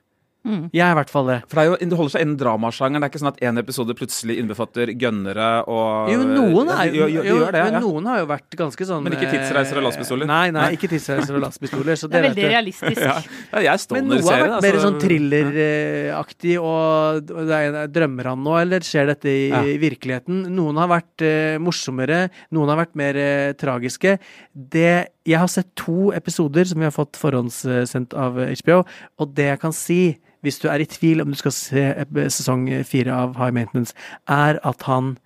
Mm. 0.48 0.70
Jeg 0.72 0.80
er 0.80 0.94
i 0.94 0.96
hvert 0.96 1.10
fall 1.12 1.26
det. 1.28 1.36
For 1.52 1.60
det, 1.60 1.64
er 1.66 1.68
jo, 1.68 1.78
det 1.92 1.98
holder 2.00 2.12
seg 2.14 2.22
innen 2.24 2.36
dramasjangeren. 2.40 3.04
Det 3.04 3.08
er 3.10 3.12
ikke 3.12 3.20
sånn 3.20 3.30
at 3.34 3.42
en 3.50 3.58
episode 3.60 3.96
plutselig 4.00 4.38
innbefatter 4.40 4.92
gønnere 4.96 5.48
og 5.68 6.08
Jo, 6.14 6.22
noen 6.24 6.70
er 6.72 6.94
jo, 6.96 7.10
jo, 7.12 7.24
jo 7.28 7.34
det, 7.52 7.64
men 7.66 7.76
ja. 7.76 7.82
noen 7.84 8.08
har 8.08 8.22
jo 8.22 8.30
vært 8.30 8.56
ganske 8.62 8.88
sånn 8.88 9.04
Men 9.04 9.18
ikke 9.18 9.28
tidsreiser 9.34 9.82
og 9.82 9.84
lastpistoler? 9.90 10.30
Nei, 10.30 10.46
nei, 10.56 10.70
ikke 10.78 10.88
tidsreiser 10.94 11.36
og 11.36 11.44
lastpistoler. 11.44 12.00
det, 12.00 12.08
Det 12.08 12.22
er 12.22 12.24
vet 12.24 12.30
veldig 12.30 12.46
du. 12.48 12.54
realistisk. 12.54 13.02
Ja, 13.10 13.18
ja, 13.58 13.66
jeg 13.66 13.74
er 13.76 13.98
Men 13.98 14.08
noe 14.14 14.22
har 14.24 14.40
vært 14.46 14.54
det. 14.54 14.62
mer 14.70 14.78
altså. 14.80 14.86
sånn 14.88 15.02
thrilleraktig, 15.04 16.56
og 16.64 17.34
det 17.52 17.60
er, 17.60 17.78
drømmer 18.00 18.32
han 18.32 18.42
nå, 18.48 18.56
eller 18.62 18.88
skjer 18.88 19.12
dette 19.12 19.28
i, 19.34 19.44
Ja. 19.52 19.62
i 19.68 19.76
virkeligheten? 19.84 20.46
Noen 20.56 20.80
har 20.80 20.90
vært 20.96 21.28
uh, 21.28 21.58
morsommere, 21.64 22.22
noen 22.56 22.72
har 22.72 22.80
vært 22.86 22.96
mer 23.00 23.20
uh, 23.20 23.52
tragiske. 23.60 24.16
Det, 24.56 24.96
jeg 25.28 25.40
har 25.42 25.50
sett 25.52 25.70
to 25.76 26.12
episoder 26.16 26.68
som 26.68 26.80
vi 26.80 26.88
har 26.88 26.96
fått 26.96 27.20
forhåndssendt 27.20 28.16
av 28.16 28.40
HBO, 28.40 28.82
og 29.20 29.36
det 29.36 29.50
jeg 29.52 29.62
kan 29.64 29.76
si, 29.76 30.02
hvis 30.46 30.60
du 30.64 30.70
er 30.72 30.84
i 30.84 30.88
tvil 30.88 31.22
om 31.22 31.34
du 31.34 31.38
skal 31.40 31.56
se 31.56 31.84
sesong 32.32 32.70
fire 32.88 33.12
av 33.12 33.36
High 33.40 33.54
Maintenance, 33.56 33.96
er 34.28 34.62
at 34.64 34.88
han 34.88 35.18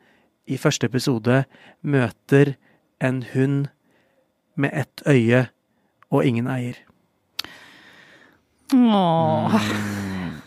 i 0.50 0.58
første 0.58 0.90
episode 0.90 1.44
møter 1.82 2.56
en 3.02 3.22
hund 3.34 3.68
med 4.58 4.74
ett 4.74 5.04
øye 5.08 5.46
og 6.12 6.26
ingen 6.26 6.50
eier. 6.50 6.80
Åh. 8.74 9.56
Mm. 9.56 10.42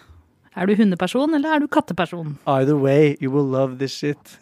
Er 0.54 0.66
du 0.66 0.74
hundeperson, 0.78 1.34
eller 1.34 1.54
er 1.54 1.58
du 1.58 1.66
katteperson? 1.66 2.38
Either 2.46 2.76
way, 2.76 3.16
you 3.20 3.30
will 3.30 3.46
love 3.50 3.78
this 3.78 3.92
shit. 3.92 4.38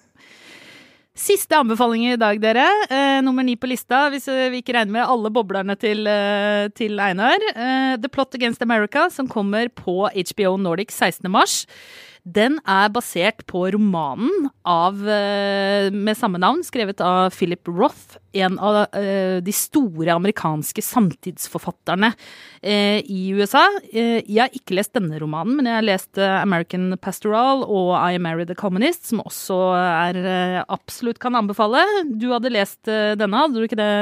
Siste 1.13 1.59
anbefaling 1.61 2.07
i 2.09 2.17
dag, 2.17 2.39
dere. 2.41 2.65
Eh, 2.89 3.19
nummer 3.21 3.45
ni 3.45 3.53
på 3.61 3.69
lista, 3.69 4.07
hvis 4.09 4.31
eh, 4.33 4.47
vi 4.49 4.63
ikke 4.63 4.73
regner 4.73 4.95
med 4.95 5.05
alle 5.05 5.29
boblerne 5.29 5.77
til, 5.77 6.07
eh, 6.09 6.71
til 6.73 6.97
Einar. 7.05 7.37
Eh, 7.53 7.99
The 8.01 8.09
Plot 8.09 8.39
Against 8.39 8.65
America, 8.65 9.11
som 9.13 9.29
kommer 9.29 9.69
på 9.69 10.09
HBO 10.09 10.57
Nordic 10.57 10.89
16. 10.89 11.29
mars. 11.29 11.67
Den 12.23 12.61
er 12.71 12.87
basert 12.95 13.41
på 13.51 13.65
romanen 13.75 14.47
av, 14.63 14.95
eh, 15.11 15.91
med 15.91 16.15
samme 16.15 16.39
navn, 16.39 16.63
skrevet 16.63 17.01
av 17.03 17.35
Philip 17.35 17.67
Roth. 17.67 18.17
En 18.33 18.61
av 18.63 18.87
eh, 18.95 19.41
de 19.43 19.53
store 19.53 20.15
amerikanske 20.15 20.85
samtidsforfatterne 20.87 22.13
eh, 22.63 23.03
i 23.03 23.35
USA. 23.35 23.65
Jeg 23.91 24.39
har 24.39 24.55
ikke 24.55 24.79
lest 24.79 24.95
denne 24.95 25.19
romanen, 25.19 25.57
men 25.57 25.67
jeg 25.67 25.75
har 25.75 25.89
lest 25.89 26.23
American 26.23 26.95
Pastoral 27.03 27.67
og 27.67 27.99
I 27.99 28.23
Married 28.23 28.55
a 28.55 28.55
Communist, 28.55 29.11
som 29.11 29.25
også 29.27 29.59
er 29.83 30.65
absolutt 30.71 31.19
kan 31.19 31.35
anbefale. 31.35 31.83
Du 32.07 32.31
hadde 32.31 32.55
lest 32.55 32.87
denne, 32.87 33.35
hadde 33.35 33.59
du 33.59 33.67
ikke 33.67 33.83
det? 33.83 33.93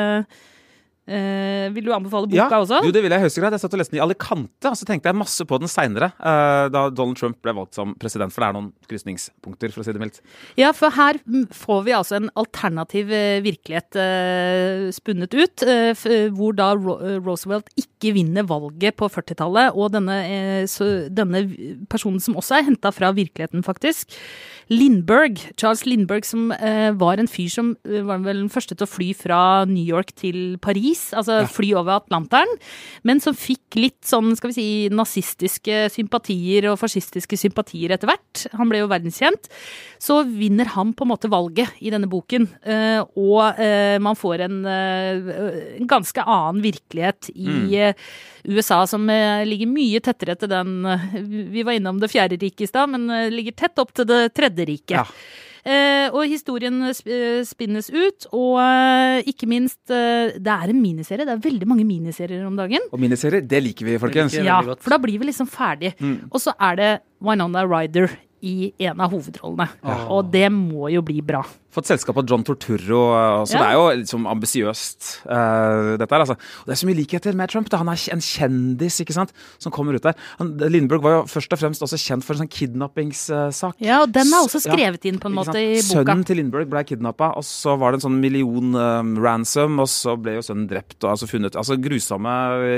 Eh, 1.09 1.67
vil 1.75 1.87
du 1.89 1.95
anbefale 1.95 2.29
boka 2.31 2.47
ja, 2.47 2.61
også? 2.61 2.81
Jo, 2.87 2.93
det 2.95 3.03
vil 3.03 3.13
jeg 3.13 3.23
i 3.23 3.25
høyeste 3.25 3.43
grad. 3.43 3.57
Jeg 3.57 3.65
satt 3.65 3.75
og 3.75 3.81
leste 3.81 3.95
den 3.95 4.01
i 4.01 4.05
Alicante, 4.05 4.71
og 4.71 4.79
så 4.79 4.87
tenkte 4.89 5.11
jeg 5.11 5.19
masse 5.19 5.47
på 5.49 5.59
den 5.63 5.71
seinere, 5.71 6.13
da 6.21 6.85
Donald 6.95 7.19
Trump 7.19 7.41
ble 7.43 7.55
valgt 7.57 7.79
som 7.79 7.95
president, 8.01 8.35
for 8.35 8.45
det 8.45 8.51
er 8.51 8.57
noen 8.59 8.71
krysningspunkter, 8.91 9.75
for 9.75 9.83
å 9.83 9.87
si 9.87 9.95
det 9.97 10.03
mildt. 10.03 10.21
Ja, 10.61 10.71
for 10.77 10.95
her 10.95 11.19
får 11.57 11.83
vi 11.87 11.97
altså 11.97 12.19
en 12.21 12.31
alternativ 12.39 13.11
eh, 13.15 13.41
virkelighet 13.45 13.99
eh, 14.01 14.89
spunnet 14.95 15.35
ut, 15.35 15.65
eh, 15.67 16.07
hvor 16.37 16.57
da 16.59 16.73
eh, 16.77 17.19
Roosevelt 17.19 17.73
ikke 17.77 17.90
vinner 18.09 18.47
valget 18.49 18.97
på 18.97 19.09
40-tallet, 19.13 19.77
og 19.77 19.93
denne, 19.93 20.17
eh, 20.25 21.11
denne 21.13 21.43
personen 21.93 22.21
som 22.23 22.39
også 22.41 22.57
er 22.57 22.69
henta 22.71 22.93
fra 22.95 23.13
virkeligheten, 23.13 23.63
faktisk, 23.67 24.17
Lindberg, 24.71 25.41
Charles 25.59 25.83
Lindberg, 25.85 26.25
som 26.25 26.53
eh, 26.55 26.93
var 26.95 27.19
en 27.19 27.29
fyr 27.29 27.51
som 27.51 27.73
eh, 27.85 28.05
var 28.07 28.23
vel 28.23 28.45
den 28.45 28.53
første 28.53 28.77
til 28.77 28.87
å 28.87 28.91
fly 28.91 29.09
fra 29.19 29.41
New 29.67 29.83
York 29.83 30.15
til 30.15 30.57
Paris, 30.63 31.09
altså 31.13 31.43
fly 31.51 31.73
over 31.75 31.99
Atlanteren, 31.99 32.53
men 33.03 33.21
som 33.23 33.35
fikk 33.35 33.77
litt 33.81 33.99
sånn, 34.07 34.33
skal 34.39 34.53
vi 34.53 34.57
si, 34.57 34.69
nazistiske 34.95 35.89
sympatier 35.91 36.71
og 36.71 36.79
fascistiske 36.81 37.39
sympatier 37.41 37.97
etter 37.97 38.13
hvert. 38.13 38.47
Han 38.55 38.71
ble 38.71 38.85
jo 38.85 38.91
verdenskjent. 38.91 39.51
Så 40.01 40.21
vinner 40.25 40.71
han 40.77 40.95
på 40.97 41.05
en 41.05 41.11
måte 41.13 41.31
valget 41.31 41.75
i 41.83 41.91
denne 41.93 42.09
boken, 42.11 42.47
eh, 42.63 43.03
og 43.19 43.59
man 44.01 44.17
får 44.17 44.45
en, 44.47 44.57
en 44.71 45.89
ganske 45.91 46.23
annen 46.23 46.63
virkelighet 46.65 47.31
i 47.35 47.77
eh, 47.79 47.90
USA, 48.45 48.83
som 48.89 49.05
eh, 49.13 49.45
ligger 49.49 49.71
mye 49.71 50.01
tettere 50.05 50.37
til 50.41 50.51
den 50.51 50.81
eh, 50.89 51.13
Vi 51.53 51.65
var 51.67 51.77
innom 51.77 52.01
det 52.01 52.11
fjerde 52.13 52.41
riket 52.41 52.67
i 52.67 52.71
stad, 52.71 52.91
men 52.93 53.11
eh, 53.11 53.29
ligger 53.33 53.57
tett 53.57 53.81
opp 53.83 53.93
til 53.97 54.09
det 54.09 54.23
tredje 54.37 54.69
riket. 54.69 54.97
Ja. 55.01 55.07
Eh, 55.61 56.07
og 56.17 56.25
historien 56.25 56.79
eh, 56.89 57.43
spinnes 57.45 57.91
ut, 57.93 58.27
og 58.33 58.57
eh, 58.63 59.29
ikke 59.29 59.49
minst 59.51 59.93
eh, 59.93 60.33
Det 60.41 60.55
er 60.55 60.73
en 60.73 60.81
miniserie. 60.81 61.27
Det 61.29 61.37
er 61.37 61.45
veldig 61.45 61.69
mange 61.69 61.85
miniserier 61.85 62.47
om 62.49 62.57
dagen. 62.57 62.89
Og 62.91 63.03
miniserier, 63.03 63.45
det 63.45 63.61
liker 63.67 63.91
vi, 63.91 63.99
folkens. 64.01 64.39
liker 64.39 64.49
Ja, 64.49 64.63
for 64.81 64.97
da 64.97 65.01
blir 65.03 65.21
vi 65.21 65.29
liksom 65.29 65.51
ferdig. 65.51 65.93
Og 66.31 66.41
så 66.41 66.57
er 66.57 66.81
det 66.81 66.91
Winona 67.21 67.67
Ryder 67.69 68.09
i 68.47 68.73
en 68.87 69.01
av 69.01 69.13
hovedrollene. 69.13 69.69
Og 70.11 70.31
det 70.33 70.49
må 70.53 70.91
jo 70.93 71.03
bli 71.07 71.21
bra. 71.25 71.43
Fått 71.71 71.87
selskap 71.87 72.17
av 72.19 72.27
John 72.27 72.43
Torturro, 72.43 73.45
så 73.47 73.55
Ja. 73.55 73.61
det 73.61 73.67
er 73.69 73.75
jo 73.75 74.03
liksom 74.03 74.27
ambisiøst, 74.27 75.23
uh, 75.31 75.97
dette 75.97 76.11
her, 76.11 76.25
altså. 76.25 76.35
Og 76.35 76.67
det 76.67 76.73
er 76.75 76.81
så 76.83 76.87
mye 76.89 76.99
likheter 76.99 77.33
med 77.33 77.49
Trump. 77.49 77.69
Da. 77.71 77.77
Han 77.79 77.89
er 77.89 78.09
en 78.11 78.19
kjendis, 78.19 78.99
ikke 79.01 79.15
sant, 79.15 79.31
som 79.61 79.71
kommer 79.71 79.95
ut 79.95 80.03
der. 80.03 80.17
Han, 80.41 80.57
Lindbergh 80.59 81.01
var 81.01 81.13
jo 81.13 81.23
først 81.31 81.53
og 81.53 81.61
fremst 81.61 81.81
også 81.81 81.95
kjent 81.95 82.25
for 82.27 82.35
en 82.35 82.43
sånn 82.43 82.51
kidnappingssak. 82.51 83.79
Ja, 83.79 84.03
og 84.03 84.11
den 84.11 84.27
er 84.27 84.43
også 84.43 84.59
skrevet 84.67 85.05
ja, 85.05 85.13
inn 85.13 85.21
på 85.23 85.31
en 85.31 85.39
måte 85.39 85.55
i 85.55 85.79
boka. 85.79 86.03
Sønnen 86.03 86.27
til 86.27 86.37
Lindbergh 86.43 86.69
ble 86.69 86.83
kidnappa, 86.83 87.37
og 87.39 87.47
så 87.47 87.79
var 87.79 87.93
det 87.93 88.01
en 88.01 88.11
sånn 88.11 88.21
million 88.21 88.75
um, 88.75 89.15
ransom, 89.23 89.79
og 89.79 89.87
så 89.87 90.19
ble 90.19 90.41
jo 90.41 90.43
sønnen 90.43 90.67
drept 90.67 90.99
og 91.05 91.13
altså 91.15 91.31
funnet 91.31 91.55
Altså 91.55 91.77
grusomme 91.79 92.31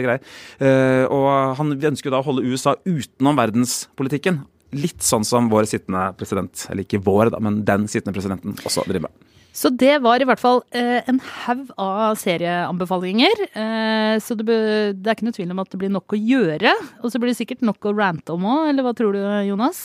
greier. 0.05 0.21
Uh, 0.61 1.09
og 1.09 1.57
han 1.57 1.73
ønsker 1.81 2.11
jo 2.11 2.17
da 2.17 2.21
å 2.21 2.29
holde 2.29 2.45
USA 2.45 2.77
utenom 2.85 3.41
verdenspolitikken. 3.41 4.45
Litt 4.73 5.05
sånn 5.05 5.25
som 5.29 5.51
vår 5.53 5.67
sittende 5.69 6.07
president, 6.17 6.67
eller 6.73 6.87
ikke 6.87 7.03
vår, 7.05 7.31
da, 7.35 7.41
men 7.45 7.61
den 7.69 7.85
sittende 7.93 8.15
presidenten 8.17 8.55
også 8.65 8.87
driver 8.89 9.09
med. 9.11 9.29
Så 9.53 9.69
det 9.69 9.99
var 10.01 10.23
i 10.23 10.25
hvert 10.25 10.41
fall 10.41 10.63
eh, 10.73 11.03
en 11.11 11.19
haug 11.45 11.67
av 11.77 12.15
serieanbefalinger. 12.17 13.43
Eh, 13.53 14.15
så 14.25 14.33
det, 14.39 14.47
be- 14.49 14.95
det 14.97 15.11
er 15.11 15.19
ikke 15.19 15.27
noe 15.29 15.37
tvil 15.37 15.53
om 15.53 15.61
at 15.61 15.69
det 15.75 15.81
blir 15.83 15.93
nok 15.93 16.15
å 16.17 16.21
gjøre. 16.21 16.73
Og 17.05 17.13
så 17.13 17.21
blir 17.21 17.35
det 17.35 17.37
sikkert 17.43 17.61
nok 17.69 17.85
å 17.85 17.93
rante 17.99 18.33
om 18.33 18.47
òg, 18.49 18.71
eller 18.71 18.87
hva 18.87 18.95
tror 18.97 19.13
du, 19.13 19.21
Jonas? 19.51 19.83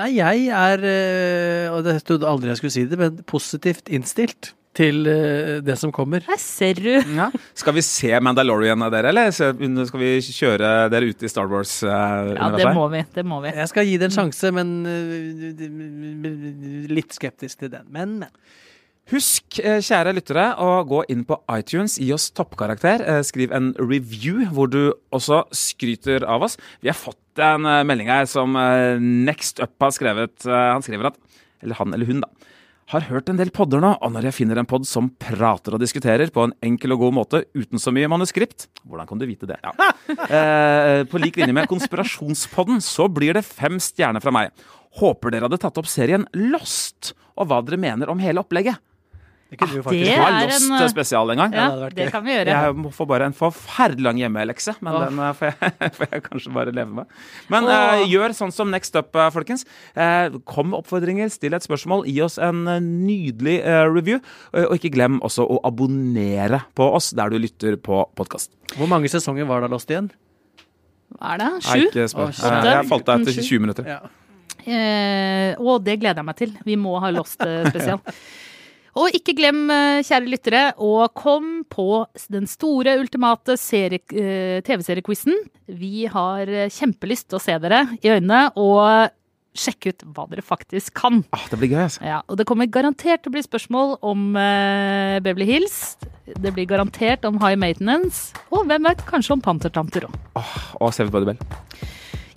Nei, 0.00 0.14
jeg 0.16 0.46
er, 0.48 0.86
eh, 0.88 1.66
og 1.74 1.84
det 1.84 1.98
trodde 2.08 2.30
aldri 2.32 2.48
jeg 2.54 2.62
skulle 2.62 2.76
si 2.78 2.86
det, 2.88 2.96
men 3.00 3.20
positivt 3.28 3.92
innstilt 3.92 4.54
til 4.76 5.00
eh, 5.10 5.56
det 5.66 5.74
som 5.80 5.90
kommer. 5.92 6.22
Her 6.28 6.38
ser 6.38 6.78
du. 6.78 6.92
Ja. 7.16 7.26
Skal 7.58 7.74
vi 7.74 7.82
se 7.82 8.12
Mandalorian 8.22 8.82
av 8.86 8.92
dere, 8.94 9.10
eller 9.10 9.32
skal 9.34 10.00
vi 10.00 10.12
kjøre 10.22 10.68
dere 10.92 11.08
ut 11.10 11.24
i 11.26 11.30
Star 11.32 11.48
Wars? 11.50 11.72
Uh, 11.82 12.36
Ja, 12.36 12.50
det 12.54 12.70
må 12.76 12.86
vi. 12.92 13.02
Det 13.14 13.24
må 13.26 13.40
vi. 13.42 13.50
Jeg 13.56 13.68
skal 13.72 13.88
gi 13.88 13.96
det 13.98 14.10
en 14.12 14.16
sjanse, 14.20 14.52
men 14.54 14.68
eh, 14.86 16.90
litt 16.94 17.16
skeptisk 17.16 17.64
til 17.64 17.72
den. 17.74 17.88
Men, 17.90 18.18
men. 18.24 18.30
Husk, 19.10 19.56
eh, 19.58 19.80
kjære 19.82 20.12
lyttere, 20.14 20.44
å 20.62 20.84
gå 20.86 21.00
inn 21.10 21.24
på 21.26 21.34
iTunes, 21.56 21.96
gi 21.98 22.12
oss 22.14 22.28
toppkarakter. 22.30 23.02
eh, 23.02 23.22
Skriv 23.26 23.50
en 23.56 23.72
review 23.80 24.44
hvor 24.54 24.70
du 24.70 24.92
også 25.10 25.40
skryter 25.50 26.22
av 26.30 26.44
oss. 26.46 26.54
Vi 26.84 26.92
har 26.92 26.98
fått 26.98 27.42
en 27.42 27.66
eh, 27.66 27.80
melding 27.88 28.06
her 28.12 28.28
som 28.30 28.54
eh, 28.60 29.00
Next 29.02 29.58
Up 29.64 29.74
har 29.82 29.90
skrevet. 29.96 30.46
Eh, 30.46 30.68
Han 30.76 30.86
skriver 30.86 31.10
at 31.10 31.18
Eller 31.62 31.74
han 31.74 31.92
eller 31.92 32.06
hun, 32.06 32.20
da. 32.22 32.28
Har 32.90 33.04
hørt 33.06 33.28
en 33.30 33.38
del 33.38 33.52
podder 33.54 33.78
nå, 33.78 33.92
og 34.02 34.10
når 34.10 34.26
jeg 34.26 34.34
finner 34.40 34.58
en 34.58 34.66
pod 34.66 34.82
som 34.88 35.12
prater 35.22 35.76
og 35.76 35.82
diskuterer 35.82 36.32
på 36.34 36.42
en 36.42 36.54
enkel 36.66 36.96
og 36.96 37.04
god 37.04 37.14
måte 37.20 37.40
uten 37.54 37.78
så 37.78 37.92
mye 37.94 38.08
manuskript 38.10 38.66
Hvordan 38.82 39.06
kan 39.06 39.20
du 39.20 39.28
vite 39.30 39.46
det? 39.50 39.60
Ja. 39.62 39.74
Eh, 40.10 41.04
på 41.06 41.20
lik 41.22 41.36
linje 41.38 41.54
med 41.54 41.68
Konspirasjonspodden, 41.70 42.80
så 42.82 43.06
blir 43.10 43.36
det 43.36 43.44
fem 43.46 43.76
stjerner 43.82 44.22
fra 44.22 44.32
meg. 44.34 44.50
Håper 44.98 45.30
dere 45.30 45.46
hadde 45.46 45.60
tatt 45.62 45.78
opp 45.78 45.86
serien 45.90 46.26
Lost, 46.34 47.12
og 47.38 47.46
hva 47.50 47.60
dere 47.62 47.78
mener 47.78 48.10
om 48.10 48.18
hele 48.22 48.42
opplegget. 48.42 48.82
Det 49.50 49.58
kunne 49.58 49.72
vi 49.72 49.80
jo 49.80 49.82
faktisk 49.82 50.06
Det 50.06 50.14
er 50.14 50.44
Lost 50.46 50.62
en, 50.62 50.74
eh, 50.76 50.88
spesial 50.92 51.32
en 51.32 51.40
gang. 51.42 51.54
Ja, 51.58 51.66
det 51.82 51.96
det 51.96 52.04
kan 52.14 52.22
vi 52.22 52.36
gjøre. 52.36 52.54
Jeg 52.54 52.92
får 52.94 53.06
bare 53.10 53.26
en 53.26 53.34
forferdelig 53.34 54.04
lang 54.06 54.18
hjemmelekse, 54.20 54.76
men 54.78 54.94
oh. 54.94 55.02
den 55.02 55.18
eh, 55.18 55.32
får 55.34 55.48
jeg, 55.50 55.90
får 55.96 56.06
jeg 56.14 56.22
kanskje 56.28 56.52
bare 56.54 56.74
leve 56.76 56.98
med. 57.00 57.16
Men 57.50 57.66
oh. 57.66 57.72
eh, 57.74 58.04
gjør 58.12 58.36
sånn 58.38 58.54
som 58.54 58.70
Next 58.70 58.94
Up, 58.94 59.10
eh, 59.18 59.30
folkens. 59.34 59.66
Eh, 59.98 60.36
kom 60.46 60.70
med 60.70 60.78
oppfordringer, 60.78 61.32
still 61.34 61.58
et 61.58 61.66
spørsmål, 61.66 62.04
gi 62.06 62.20
oss 62.22 62.38
en 62.38 62.62
eh, 62.70 62.78
nydelig 62.78 63.56
eh, 63.64 63.82
review. 63.90 64.20
og 64.54 64.76
ikke 64.78 64.92
glem 64.94 65.18
også 65.26 65.42
å 65.42 65.58
abonnere 65.66 66.62
på 66.78 66.86
oss 66.94 67.10
der 67.18 67.32
du 67.32 67.40
lytter 67.42 67.74
på 67.74 68.04
podkast. 68.14 68.52
Hvor 68.76 68.86
mange 68.90 69.10
sesonger 69.10 69.48
var 69.50 69.64
det 69.64 69.72
Lost 69.74 69.90
igjen? 69.90 70.12
Hva 71.16 71.34
er 71.34 71.42
det? 71.42 71.50
Sju? 71.66 71.88
Ikke 71.88 72.06
oh, 72.22 72.30
jeg 72.30 72.86
falt 72.86 73.10
av 73.10 73.24
etter 73.24 73.42
20 73.42 73.66
minutter. 73.66 73.90
Ja. 73.98 73.98
Eh, 74.60 75.58
og 75.58 75.82
det 75.82 75.98
gleder 75.98 76.22
jeg 76.22 76.28
meg 76.30 76.38
til. 76.38 76.54
Vi 76.62 76.78
må 76.78 76.94
ha 77.02 77.10
Lost 77.18 77.40
spesial. 77.42 77.98
Og 78.98 79.14
ikke 79.14 79.36
glem, 79.38 79.62
eh, 79.70 80.02
kjære 80.06 80.30
lyttere, 80.30 80.64
å 80.78 81.06
komme 81.14 81.62
på 81.70 82.06
den 82.32 82.48
store, 82.50 82.96
ultimate 82.98 83.54
eh, 83.54 84.60
TV-seriequizen. 84.66 85.36
Vi 85.68 86.06
har 86.10 86.48
eh, 86.48 86.70
kjempelyst 86.72 87.30
til 87.30 87.38
å 87.38 87.42
se 87.42 87.56
dere 87.62 87.86
i 88.02 88.10
øynene 88.10 88.48
og 88.56 89.14
sjekke 89.56 89.92
ut 89.92 90.04
hva 90.14 90.26
dere 90.30 90.44
faktisk 90.46 90.94
kan. 91.00 91.22
Ah, 91.34 91.46
det 91.50 91.58
blir 91.58 91.72
gøy, 91.72 91.82
altså. 91.84 92.02
Ja, 92.06 92.20
og 92.30 92.38
det 92.38 92.46
kommer 92.48 92.70
garantert 92.70 93.24
til 93.24 93.32
å 93.32 93.36
bli 93.36 93.44
spørsmål 93.46 93.96
om 94.06 94.34
eh, 94.38 95.18
Beverly 95.22 95.48
Hills. 95.48 95.96
Det 96.30 96.52
blir 96.54 96.68
garantert 96.70 97.26
om 97.26 97.40
High 97.42 97.58
Maintenance. 97.58 98.30
Og 98.54 98.66
hvem 98.70 98.86
vet, 98.86 99.02
kanskje 99.08 99.34
om 99.36 99.42
Pantertanter 99.44 100.06
òg. 100.06 100.20
Og 100.78 100.94
Sevet 100.94 101.14
Bodybell. 101.14 101.40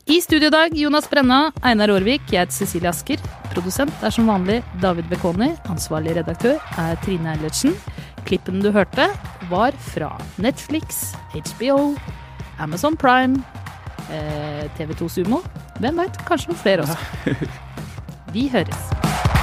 I 0.05 0.21
studio 0.21 0.47
i 0.47 0.51
dag 0.51 0.73
Jonas 0.77 1.09
Brenna, 1.09 1.51
Einar 1.63 1.87
Aarvik, 1.93 2.25
jeg 2.27 2.43
heter 2.43 2.51
Cecilie 2.51 2.89
Asker. 2.89 3.21
Produsent 3.53 4.01
er 4.03 4.11
som 4.11 4.27
vanlig 4.27 4.57
David 4.83 5.07
Bekoni. 5.07 5.53
Ansvarlig 5.71 6.17
redaktør 6.17 6.57
er 6.81 6.99
Trine 7.05 7.31
Eilertsen. 7.31 7.71
Klippen 8.27 8.59
du 8.59 8.67
hørte, 8.75 9.05
var 9.47 9.71
fra 9.93 10.11
Netflix, 10.43 11.13
HBO, 11.31 11.93
Amazon 12.59 12.99
Prime, 12.99 13.39
eh, 14.11 14.67
TV2 14.75 15.07
Sumo. 15.07 15.39
Hvem 15.79 16.03
veit, 16.03 16.19
kanskje 16.27 16.51
noen 16.51 16.59
flere 16.59 16.83
også. 16.83 16.99
Vi 18.35 18.49
høres. 18.51 19.42